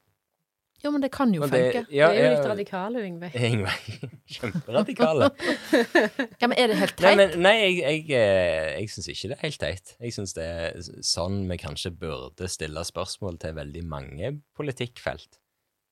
Jo, 0.86 0.91
men 0.93 1.02
det 1.02 1.10
kan 1.15 1.32
jo 1.34 1.41
Men 1.41 1.50
det- 1.50 1.62
funke. 1.74 1.82
ja, 1.98 2.08
det 2.13 2.19
er 2.21 2.28
jo 2.30 2.34
litt 2.36 2.50
radikale, 2.52 3.02
Yngve. 3.08 3.30
Ingveig. 3.50 4.10
Kjemperadikale. 4.36 5.32
Ja, 6.41 6.48
men 6.52 6.58
er 6.62 6.67
det 6.71 6.78
helt 6.78 7.00
Nei, 7.02 7.13
teit? 7.15 7.17
men, 7.17 7.41
nei, 7.41 7.54
jeg, 7.63 7.80
jeg, 7.82 8.04
eh, 8.19 8.76
jeg 8.84 8.91
syns 8.93 9.08
ikke 9.12 9.32
det 9.32 9.38
er 9.39 9.43
helt 9.48 9.60
teit. 9.63 9.95
Jeg 10.04 10.13
syns 10.15 10.36
det 10.38 10.45
er 10.45 10.78
sånn 11.06 11.39
vi 11.50 11.58
kanskje 11.62 11.91
burde 11.98 12.50
stille 12.52 12.84
spørsmål 12.86 13.39
til 13.41 13.56
veldig 13.58 13.84
mange 13.89 14.32
politikkfelt. 14.60 15.39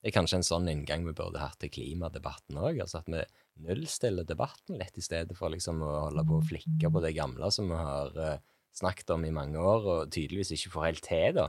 Det 0.03 0.11
er 0.11 0.15
kanskje 0.17 0.41
en 0.41 0.45
sånn 0.45 0.67
inngang 0.69 1.05
vi 1.07 1.13
burde 1.15 1.39
hatt 1.39 1.57
til 1.63 1.71
klimadebatten 1.71 2.57
òg. 2.59 2.81
Altså 2.83 2.99
at 2.99 3.07
vi 3.09 3.23
nullstiller 3.63 4.27
debatten 4.27 4.77
litt, 4.81 4.97
i 4.99 5.05
stedet 5.05 5.37
for 5.39 5.49
liksom 5.53 5.79
å 5.85 5.91
holde 6.09 6.25
på 6.27 6.37
å 6.41 6.45
flikke 6.49 6.91
på 6.91 7.01
det 7.05 7.13
gamle 7.17 7.49
som 7.55 7.69
vi 7.71 7.79
har 7.79 8.17
eh, 8.19 8.37
snakket 8.75 9.13
om 9.15 9.23
i 9.25 9.31
mange 9.33 9.61
år, 9.61 9.85
og 9.95 10.11
tydeligvis 10.13 10.51
ikke 10.57 10.73
får 10.75 10.87
helt 10.89 11.03
til, 11.07 11.37
da. 11.39 11.47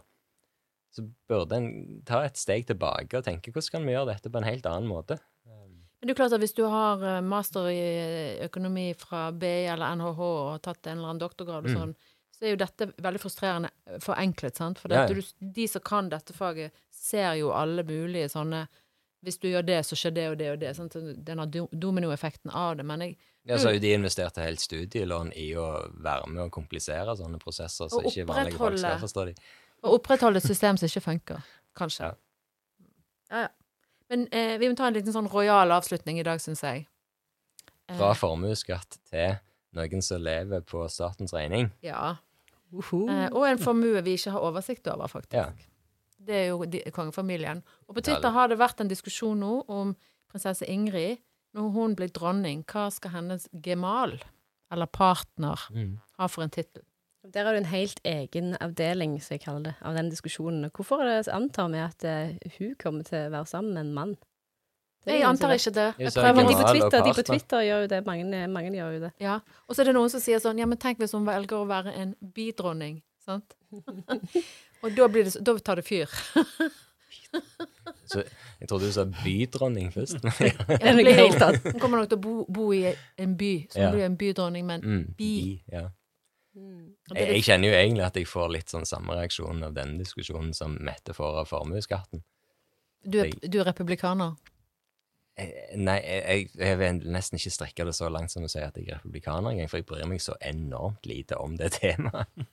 Så 0.95 1.03
burde 1.29 1.57
en 1.59 1.69
ta 2.07 2.21
et 2.25 2.37
steg 2.39 2.67
tilbake 2.69 3.19
og 3.19 3.25
tenke 3.27 3.51
hvordan 3.51 3.73
kan 3.79 3.87
vi 3.89 3.97
gjøre 3.97 4.13
dette 4.13 4.31
på 4.31 4.39
en 4.39 4.47
helt 4.47 4.67
annen 4.71 4.87
måte? 4.91 5.19
Men 5.49 6.09
det 6.11 6.13
er 6.13 6.19
klart 6.21 6.35
at 6.37 6.43
hvis 6.43 6.53
du 6.55 6.67
har 6.69 7.01
eh, 7.03 7.21
master 7.25 7.67
i 7.73 7.81
økonomi 8.45 8.91
fra 9.01 9.31
BI 9.33 9.65
eller 9.73 9.95
NHH 9.97 10.21
og 10.21 10.51
har 10.53 10.59
tatt 10.67 10.87
en 10.91 10.99
eller 10.99 11.15
annen 11.15 11.23
doktorgrad 11.23 11.65
og 11.65 11.71
Mm. 11.73 11.79
sånn, 11.81 11.95
så 12.35 12.45
er 12.45 12.51
jo 12.53 12.57
dette 12.61 12.87
veldig 13.01 13.21
frustrerende 13.23 13.71
forenklet, 14.05 14.57
sant. 14.57 14.79
For 14.83 14.93
Ja, 14.93 15.07
du, 15.09 15.23
de 15.41 15.67
som 15.71 15.81
kan 15.81 16.09
dette 16.13 16.35
faget, 16.37 16.73
ser 16.91 17.35
jo 17.41 17.53
alle 17.57 17.83
mulige 17.85 18.29
sånne 18.29 18.67
Hvis 19.25 19.39
du 19.41 19.47
gjør 19.49 19.65
det, 19.65 19.79
så 19.89 19.97
skjer 19.97 20.13
det 20.13 20.25
og 20.29 20.35
det 20.37 20.49
og 20.53 20.59
det. 20.61 20.77
Sant? 20.77 20.93
Denne 21.25 21.47
dominoeffekten 21.73 22.51
av 22.53 22.77
det. 22.77 22.85
Men 22.85 23.01
jeg 23.01 23.17
Ja, 23.47 23.57
så 23.57 23.69
har 23.71 23.75
jo 23.79 23.81
de 23.81 23.93
investert 23.95 24.37
helt 24.37 24.61
studielån 24.61 25.33
i 25.33 25.55
å 25.57 25.89
være 25.97 26.29
med 26.29 26.43
og 26.45 26.51
komplisere 26.53 27.17
sånne 27.17 27.39
prosesser, 27.41 27.89
så 27.89 28.03
Og 28.03 28.05
ikke 28.11 28.27
vanlige 28.29 28.59
folk 28.59 28.77
skal 28.79 28.99
forstå 29.01 29.25
de. 29.31 29.35
Å 29.85 29.93
opprettholde 29.99 30.41
et 30.41 30.47
system 30.49 30.79
som 30.81 30.89
ikke 30.89 31.03
funker. 31.05 31.43
Kanskje. 31.77 32.09
Ja. 32.09 32.15
Ja. 33.45 33.49
Men 34.11 34.27
eh, 34.33 34.57
vi 34.61 34.69
må 34.69 34.77
ta 34.79 34.87
en 34.89 34.95
liten 34.97 35.13
sånn 35.15 35.29
rojal 35.33 35.73
avslutning 35.75 36.19
i 36.21 36.25
dag, 36.27 36.41
syns 36.41 36.63
jeg. 36.65 36.87
Eh, 37.89 37.97
Fra 37.99 38.13
formuesskatt 38.17 38.99
til 39.11 39.37
noen 39.75 40.03
som 40.05 40.23
lever 40.23 40.63
på 40.69 40.85
statens 40.93 41.33
regning. 41.37 41.71
Ja. 41.85 42.17
Eh, 42.75 43.29
og 43.33 43.45
en 43.49 43.61
formue 43.63 44.01
vi 44.07 44.17
ikke 44.19 44.33
har 44.35 44.45
oversikt 44.49 44.89
over, 44.93 45.11
faktisk. 45.11 45.37
Ja. 45.37 45.71
Det 46.25 46.35
er 46.35 46.47
jo 46.53 46.65
de, 46.65 46.81
kongefamilien. 46.95 47.61
Og 47.89 47.97
på 47.99 48.05
Twitter 48.07 48.33
har 48.33 48.49
det 48.49 48.57
vært 48.61 48.81
en 48.81 48.89
diskusjon 48.89 49.41
nå 49.45 49.59
om 49.69 49.93
prinsesse 50.33 50.65
Ingrid. 50.71 51.21
Når 51.55 51.69
hun 51.75 51.93
blir 51.99 52.09
dronning, 52.11 52.65
hva 52.67 52.89
skal 52.91 53.13
hennes 53.15 53.45
gemal, 53.63 54.17
eller 54.73 54.87
partner, 54.91 55.61
Mm. 55.71 55.99
ha 56.19 56.27
for 56.27 56.43
en 56.43 56.51
tittel? 56.51 56.83
Der 57.33 57.45
har 57.45 57.53
du 57.53 57.59
en 57.63 57.65
helt 57.73 58.01
egen 58.05 58.53
avdeling, 58.61 59.17
som 59.23 59.35
jeg 59.35 59.41
kaller 59.47 59.63
det, 59.71 59.75
av 59.81 59.95
den 59.97 60.11
diskusjonen. 60.13 60.69
Hvorfor 60.71 61.01
er 61.01 61.23
det, 61.23 61.33
antar 61.33 61.71
vi 61.73 61.79
at 61.81 62.05
eh, 62.05 62.35
hun 62.59 62.75
kommer 62.81 63.07
til 63.09 63.17
å 63.27 63.31
være 63.33 63.49
sammen 63.49 63.73
med 63.73 63.87
en 63.87 63.95
mann? 63.97 64.13
Jeg 65.09 65.25
antar 65.29 65.53
ikke 65.53 65.73
det. 65.77 65.87
Jeg 66.01 66.09
er 66.11 66.15
prøver 66.17 66.35
Men 66.39 66.47
de 66.49 66.55
på 66.57 66.69
Twitter, 66.69 67.03
de 67.05 67.13
på. 67.17 67.23
Twitter 67.29 67.65
gjør 67.67 67.83
jo 67.85 67.89
det. 67.93 67.99
Mange, 68.07 68.45
mange 68.49 68.71
gjør 68.73 68.93
jo 68.97 69.01
det. 69.03 69.11
Ja. 69.21 69.39
Og 69.69 69.77
så 69.77 69.83
er 69.83 69.91
det 69.91 69.95
noen 69.97 70.13
som 70.13 70.21
sier 70.25 70.41
sånn 70.41 70.61
Ja, 70.61 70.69
men 70.69 70.81
tenk 70.81 71.01
hvis 71.03 71.13
hun 71.17 71.27
velger 71.29 71.61
å 71.61 71.67
være 71.69 71.93
en 72.01 72.15
bydronning. 72.37 73.03
Sant? 73.25 73.57
og 74.85 74.97
da, 74.97 75.09
blir 75.13 75.29
det, 75.29 75.35
da 75.45 75.57
tar 75.61 75.81
det 75.81 75.87
fyr. 75.89 76.09
Så 78.09 78.21
jeg 78.61 78.69
trodde 78.69 78.87
du 78.87 78.93
sa 78.95 79.05
bydronning 79.09 79.91
først. 79.93 80.21
Ja, 80.41 80.53
Er 80.79 80.93
det 80.93 80.95
blir 81.01 81.11
jo- 81.11 81.25
helt 81.25 81.41
sant. 81.41 81.65
Hun 81.67 81.81
kommer 81.83 82.01
nok 82.01 82.09
til 82.13 82.19
å 82.21 82.23
bo, 82.25 82.35
bo 82.49 82.67
i 82.77 82.85
en 83.19 83.37
by, 83.41 83.53
så 83.73 83.81
hun 83.81 83.85
Ja. 83.87 83.91
blir 83.93 84.05
en 84.07 84.17
bydronning, 84.21 84.67
men 84.69 84.81
mm, 84.85 85.05
Bi. 85.19 85.63
ja. 85.73 85.89
Og 86.55 87.19
jeg, 87.19 87.29
jeg 87.35 87.45
kjenner 87.49 87.71
jo 87.71 87.77
egentlig 87.77 88.05
at 88.07 88.17
jeg 88.19 88.31
får 88.31 88.51
litt 88.55 88.71
sånn 88.71 88.87
samme 88.87 89.17
reaksjon 89.19 89.67
av 89.67 89.75
denne 89.77 89.99
diskusjonen 89.99 90.55
som 90.55 90.77
Mette 90.87 91.15
får 91.17 91.41
av 91.43 91.51
formuesskatten. 91.51 92.23
du, 93.03 93.21
du 93.43 93.59
er 93.61 93.67
republikaner? 93.69 94.37
Eh, 95.35 95.75
Nei, 95.77 95.99
jeg, 96.05 96.51
jeg 96.55 96.79
vil 96.79 97.01
nesten 97.11 97.41
ikke 97.41 97.55
strekke 97.57 97.87
det 97.89 97.97
så 97.99 98.11
langt 98.13 98.31
som 98.31 98.47
å 98.47 98.51
si 98.51 98.63
at 98.63 98.77
jeg 98.79 98.87
er 98.87 99.01
republikaner 99.01 99.51
engang, 99.51 99.71
for 99.71 99.83
jeg 99.83 99.89
bryr 99.89 100.07
meg 100.11 100.23
så 100.23 100.37
enormt 100.41 101.09
lite 101.11 101.39
om 101.43 101.57
det 101.59 101.75
temaet. 101.81 102.31
Har 102.35 102.43
du 102.43 102.47
hørt 102.47 102.49
så 102.49 102.53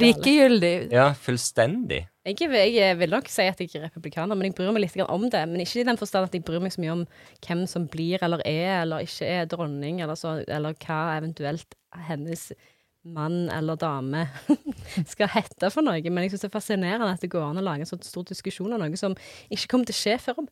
Likegyldig. 0.00 0.92
Ja, 0.92 1.12
fullstendig. 1.14 2.02
Jeg, 2.26 2.50
jeg 2.74 2.98
vil 2.98 3.12
nok 3.14 3.28
si 3.30 3.44
at 3.46 3.60
jeg 3.62 3.70
er 3.78 3.84
republikaner, 3.86 4.34
men 4.34 4.48
jeg 4.48 4.56
bryr 4.58 4.72
meg 4.74 4.82
litt 4.82 4.96
om 5.06 5.28
det. 5.30 5.42
Men 5.48 5.62
ikke 5.62 5.80
i 5.80 5.86
den 5.86 5.98
forstand 6.00 6.26
at 6.26 6.34
jeg 6.34 6.44
bryr 6.44 6.60
meg 6.64 6.74
så 6.74 6.82
mye 6.82 6.94
om 6.96 7.04
hvem 7.46 7.62
som 7.70 7.86
blir 7.90 8.22
eller 8.26 8.42
er 8.44 8.82
eller 8.82 9.06
ikke 9.06 9.28
er 9.30 9.46
dronning, 9.50 10.00
eller, 10.02 10.18
så, 10.18 10.40
eller 10.48 10.74
hva 10.82 10.98
eventuelt 11.20 11.78
hennes 12.08 12.48
mann 13.06 13.46
eller 13.54 13.78
dame 13.78 14.24
skal 15.12 15.30
hete 15.36 15.70
for 15.70 15.86
noe. 15.86 16.02
Men 16.10 16.26
jeg 16.26 16.34
syns 16.34 16.48
det 16.48 16.50
er 16.50 16.56
fascinerende 16.58 17.12
at 17.14 17.22
det 17.22 17.30
går 17.30 17.46
an 17.52 17.62
å 17.62 17.64
lage 17.64 17.86
en 17.86 17.92
sånn 17.94 18.02
stor 18.02 18.26
diskusjon 18.26 18.74
om 18.74 18.82
noe 18.82 18.98
som 18.98 19.14
ikke 19.46 19.70
kommer 19.70 19.86
til 19.86 19.94
å 19.94 20.00
skje 20.02 20.18
før 20.26 20.42
om 20.42 20.50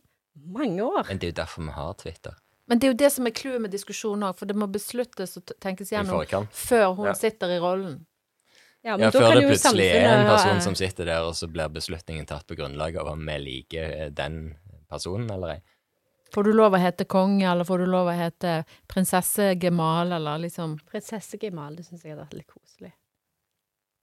mange 0.55 0.87
år. 0.87 1.11
Men 1.11 1.19
det 1.19 1.33
er 1.33 1.35
jo 1.35 1.41
derfor 1.43 1.67
vi 1.67 1.75
har 1.75 1.95
Twitter. 1.99 2.39
Men 2.71 2.81
det 2.81 2.87
er 2.87 2.95
jo 2.95 3.01
det 3.03 3.11
som 3.13 3.27
er 3.29 3.35
clouet 3.37 3.61
med 3.61 3.75
diskusjonen 3.75 4.25
òg, 4.31 4.39
for 4.39 4.49
det 4.49 4.55
må 4.57 4.71
besluttes 4.73 5.35
og 5.37 5.51
tenkes 5.61 5.91
gjennom 5.93 6.23
før 6.49 6.95
hun 6.97 7.11
Ja. 7.11 7.19
sitter 7.19 7.53
i 7.53 7.59
rollen. 7.61 7.99
Ja, 8.85 8.99
Ja, 8.99 9.11
da 9.11 9.11
før 9.11 9.21
kan 9.31 9.37
det 9.39 9.43
jo 9.45 9.49
plutselig 9.49 9.87
er 9.97 10.11
en 10.19 10.27
person 10.29 10.61
som 10.61 10.75
sitter 10.77 11.05
der, 11.09 11.23
og 11.25 11.33
så 11.35 11.49
blir 11.49 11.69
beslutningen 11.73 12.27
tatt 12.29 12.47
på 12.47 12.57
grunnlag 12.59 12.97
av 13.01 13.09
om 13.15 13.23
vi 13.27 13.39
liker 13.41 13.95
eh, 14.05 14.11
den 14.13 14.57
personen 14.91 15.31
eller 15.31 15.55
ei. 15.55 15.61
Får 16.35 16.45
du 16.45 16.53
lov 16.53 16.75
å 16.75 16.81
hete 16.83 17.05
konge, 17.07 17.47
eller 17.47 17.65
får 17.65 17.79
du 17.79 17.87
lov 17.87 18.09
å 18.11 18.17
hete 18.19 18.65
prinsesse 18.91 19.55
Gemal, 19.63 20.13
eller 20.13 20.39
liksom 20.43 20.77
Prinsesse 20.91 21.39
Gemal, 21.41 21.77
det 21.79 21.85
syns 21.87 22.03
jeg 22.05 22.13
hadde 22.13 22.25
vært 22.27 22.35
litt 22.41 22.51
koselig. 22.51 22.93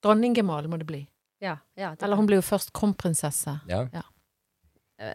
Dronning 0.02 0.34
Gemal 0.36 0.68
må 0.72 0.80
det 0.82 0.88
bli. 0.90 1.02
Ja, 1.42 1.58
ja, 1.76 1.92
det- 1.92 2.04
Eller 2.04 2.16
hun 2.16 2.26
blir 2.28 2.38
jo 2.42 2.42
først 2.42 2.72
kronprinsesse. 2.74 3.60
Ja. 3.68 3.88
ja. 3.94 4.02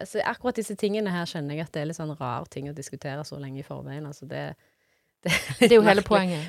Så 0.05 0.19
akkurat 0.21 0.55
disse 0.55 0.75
tingene 0.75 1.09
her 1.11 1.25
skjønner 1.25 1.55
jeg 1.55 1.61
at 1.65 1.71
det 1.71 1.81
er 1.81 1.85
litt 1.87 1.97
sånn 1.97 2.15
rar 2.19 2.45
ting 2.51 2.67
å 2.69 2.75
diskutere 2.75 3.23
så 3.23 3.39
lenge 3.39 3.59
i 3.59 3.63
forveien. 3.63 4.05
Altså 4.05 4.27
det, 4.27 4.55
det, 5.27 5.35
Det 5.59 5.67
er 5.71 5.75
jo 5.77 5.83
hele 5.85 6.03
poenget. 6.05 6.47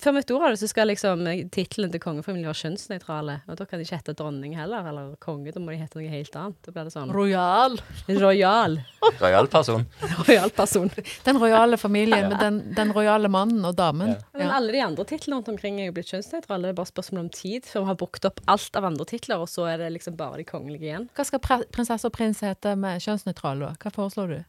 Før 0.00 0.12
vi 0.12 0.20
vet 0.20 0.32
ordet 0.34 0.46
av 0.48 0.54
det, 0.54 0.60
så 0.62 0.68
skal 0.70 0.90
liksom 0.90 1.22
eh, 1.30 1.42
tittelen 1.54 1.92
til 1.94 2.02
kongefamilien 2.02 2.48
være 2.50 2.60
kjønnsnøytrale. 2.60 3.36
Og 3.48 3.58
da 3.60 3.66
kan 3.70 3.80
de 3.80 3.86
ikke 3.86 4.00
hete 4.00 4.14
dronning 4.18 4.56
heller, 4.58 4.86
eller 4.90 5.12
konge. 5.22 5.52
Da 5.54 5.62
må 5.62 5.72
de 5.74 5.78
hete 5.80 5.98
noe 6.00 6.10
helt 6.12 6.36
annet. 6.40 6.58
Da 6.66 6.74
blir 6.74 6.88
det 6.90 6.94
sånn 6.94 7.12
Royal. 7.14 7.78
Royal. 8.10 8.78
Royal 9.22 9.48
person. 9.52 9.86
Royal 10.28 10.50
person. 10.56 10.90
Den 11.26 11.40
rojale 11.42 11.78
familien 11.80 12.28
med 12.32 12.38
den, 12.42 12.60
den 12.76 12.92
rojale 12.96 13.30
mannen 13.32 13.64
og 13.68 13.76
damen. 13.78 14.16
Men 14.34 14.46
Ja. 14.46 14.52
alle 14.58 14.72
de 14.74 14.80
andre 14.84 15.04
titlene 15.08 15.38
rundt 15.40 15.48
omkring 15.52 15.80
er 15.80 15.90
jo 15.90 15.96
blitt 15.96 16.10
kjønnsnøytrale. 16.12 16.68
Det 16.68 16.74
er 16.74 16.78
bare 16.82 16.90
spørsmål 16.92 17.24
om 17.26 17.30
tid 17.34 17.66
før 17.70 17.86
vi 17.86 17.92
har 17.92 17.98
brukt 18.00 18.24
opp 18.28 18.40
alt 18.50 18.76
av 18.80 18.84
andre 18.90 19.06
titler, 19.08 19.40
og 19.42 19.48
så 19.52 19.66
er 19.70 19.78
det 19.84 19.92
liksom 19.98 20.16
bare 20.18 20.40
de 20.42 20.46
kongelige 20.48 20.88
igjen. 20.90 21.08
Hva 21.16 21.24
skal 21.28 21.42
prinsesse 21.72 22.08
og 22.08 22.14
prins 22.16 22.40
hete 22.44 22.76
med 22.80 23.00
kjønnsnøytral, 23.04 23.60
da? 23.62 23.72
Hva 23.82 23.92
foreslår 23.94 24.34
du? 24.34 24.40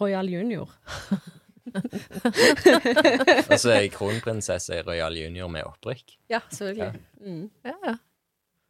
Royal 0.00 0.26
junior. 0.32 0.72
Og 3.50 3.56
så 3.58 3.72
er 3.74 3.82
jeg 3.84 3.92
kronprinsesse 3.94 4.78
i 4.78 4.84
Royal 4.86 5.16
Junior 5.18 5.50
med 5.52 5.66
opprykk. 5.68 6.16
Ja, 6.32 6.40
selvfølgelig. 6.50 7.02
Mm. 7.20 7.44
Ja, 7.66 7.74
ja. 7.86 7.94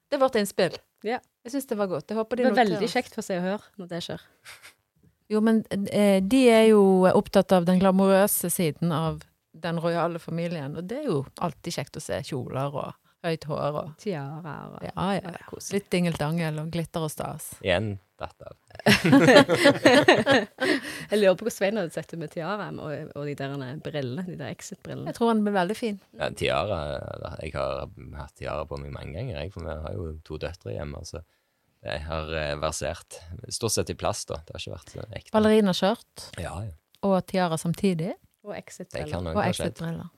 Det 0.09 0.17
er 0.17 0.23
vårt 0.23 0.39
innspill. 0.41 0.79
Ja. 1.07 1.21
Jeg 1.45 1.55
syns 1.55 1.69
det 1.71 1.79
var 1.79 1.91
godt. 1.91 2.11
Jeg 2.11 2.19
håper 2.19 2.37
de 2.37 2.47
Det 2.47 2.53
var 2.53 2.61
veldig 2.65 2.91
kjekt 2.91 3.15
for 3.17 3.25
seg 3.27 3.41
å 3.41 3.47
høre 3.47 3.65
når 3.81 3.95
det 3.95 4.03
skjer. 4.09 4.27
Jo, 5.29 5.43
men 5.45 5.59
eh, 5.93 6.23
de 6.25 6.39
er 6.49 6.71
jo 6.71 7.05
opptatt 7.05 7.53
av 7.53 7.67
den 7.69 7.77
glamorøse 7.83 8.49
siden 8.49 8.95
av 8.97 9.19
den 9.53 9.77
rojale 9.77 10.17
familien, 10.23 10.73
og 10.79 10.87
det 10.89 11.03
er 11.03 11.11
jo 11.11 11.19
alltid 11.45 11.75
kjekt 11.75 11.99
å 12.01 12.01
se 12.01 12.23
kjoler 12.31 12.73
og 12.73 12.95
høyt 13.27 13.45
hår 13.51 13.77
og 13.83 13.91
Tiaraer 14.01 14.79
og 14.79 14.87
Ja, 14.87 15.09
ja. 15.19 15.35
Litt 15.75 15.91
dingeldangel 15.93 16.63
og 16.63 16.71
glitter 16.73 17.05
og 17.05 17.13
stas. 17.13 17.51
Igjen 17.61 17.99
datt 18.21 18.43
av. 18.43 18.57
Jeg 21.11 21.21
lurer 21.21 21.37
på 21.39 21.47
hvor 21.47 21.55
Svein 21.55 21.79
hadde 21.81 21.95
sett 21.95 22.11
det 22.13 22.19
med 22.21 22.33
tiara 22.35 22.69
og, 22.75 23.13
og 23.17 23.27
de 23.29 23.35
der 23.39 23.55
brillene, 23.85 24.25
de 24.27 24.37
der 24.41 24.51
Exit-brillene. 24.53 25.09
Jeg 25.13 25.17
tror 25.19 25.33
han 25.33 25.43
blir 25.47 25.55
veldig 25.57 25.77
fin. 25.79 25.99
Ja, 26.19 26.29
tiara 26.37 26.79
Jeg 27.43 27.55
har 27.57 27.87
hatt 28.19 28.35
tiara 28.39 28.67
på 28.69 28.79
meg 28.83 28.93
mange 28.95 29.17
ganger, 29.19 29.41
jeg, 29.43 29.53
for 29.55 29.67
vi 29.67 29.77
har 29.87 29.97
jo 29.97 30.11
to 30.27 30.39
døtre 30.43 30.75
hjemme. 30.77 31.01
Altså. 31.03 31.23
jeg 31.87 32.05
har 32.09 32.33
eh, 32.43 32.55
versert 32.61 33.21
stort 33.55 33.75
sett 33.77 33.93
i 33.95 33.99
plast, 33.99 34.29
da. 34.33 34.41
Det 34.47 34.57
har 34.57 34.65
ikke 34.65 34.77
vært 34.77 34.95
så 34.97 35.07
ekte. 35.11 35.35
Ballerinaskjørt 35.39 36.29
Ja, 36.43 36.55
ja. 36.67 36.75
og 37.09 37.19
tiara 37.31 37.59
samtidig, 37.61 38.15
Og 38.49 38.55
Exit-briller. 38.57 39.43
exit-briller. 39.49 40.09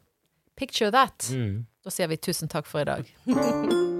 Picture 0.57 0.91
that! 0.93 1.31
Mm. 1.33 1.65
Da 1.85 1.91
sier 1.91 2.09
vi 2.13 2.17
tusen 2.21 2.49
takk 2.53 2.67
for 2.69 2.81
i 2.85 2.87
dag. 2.91 3.09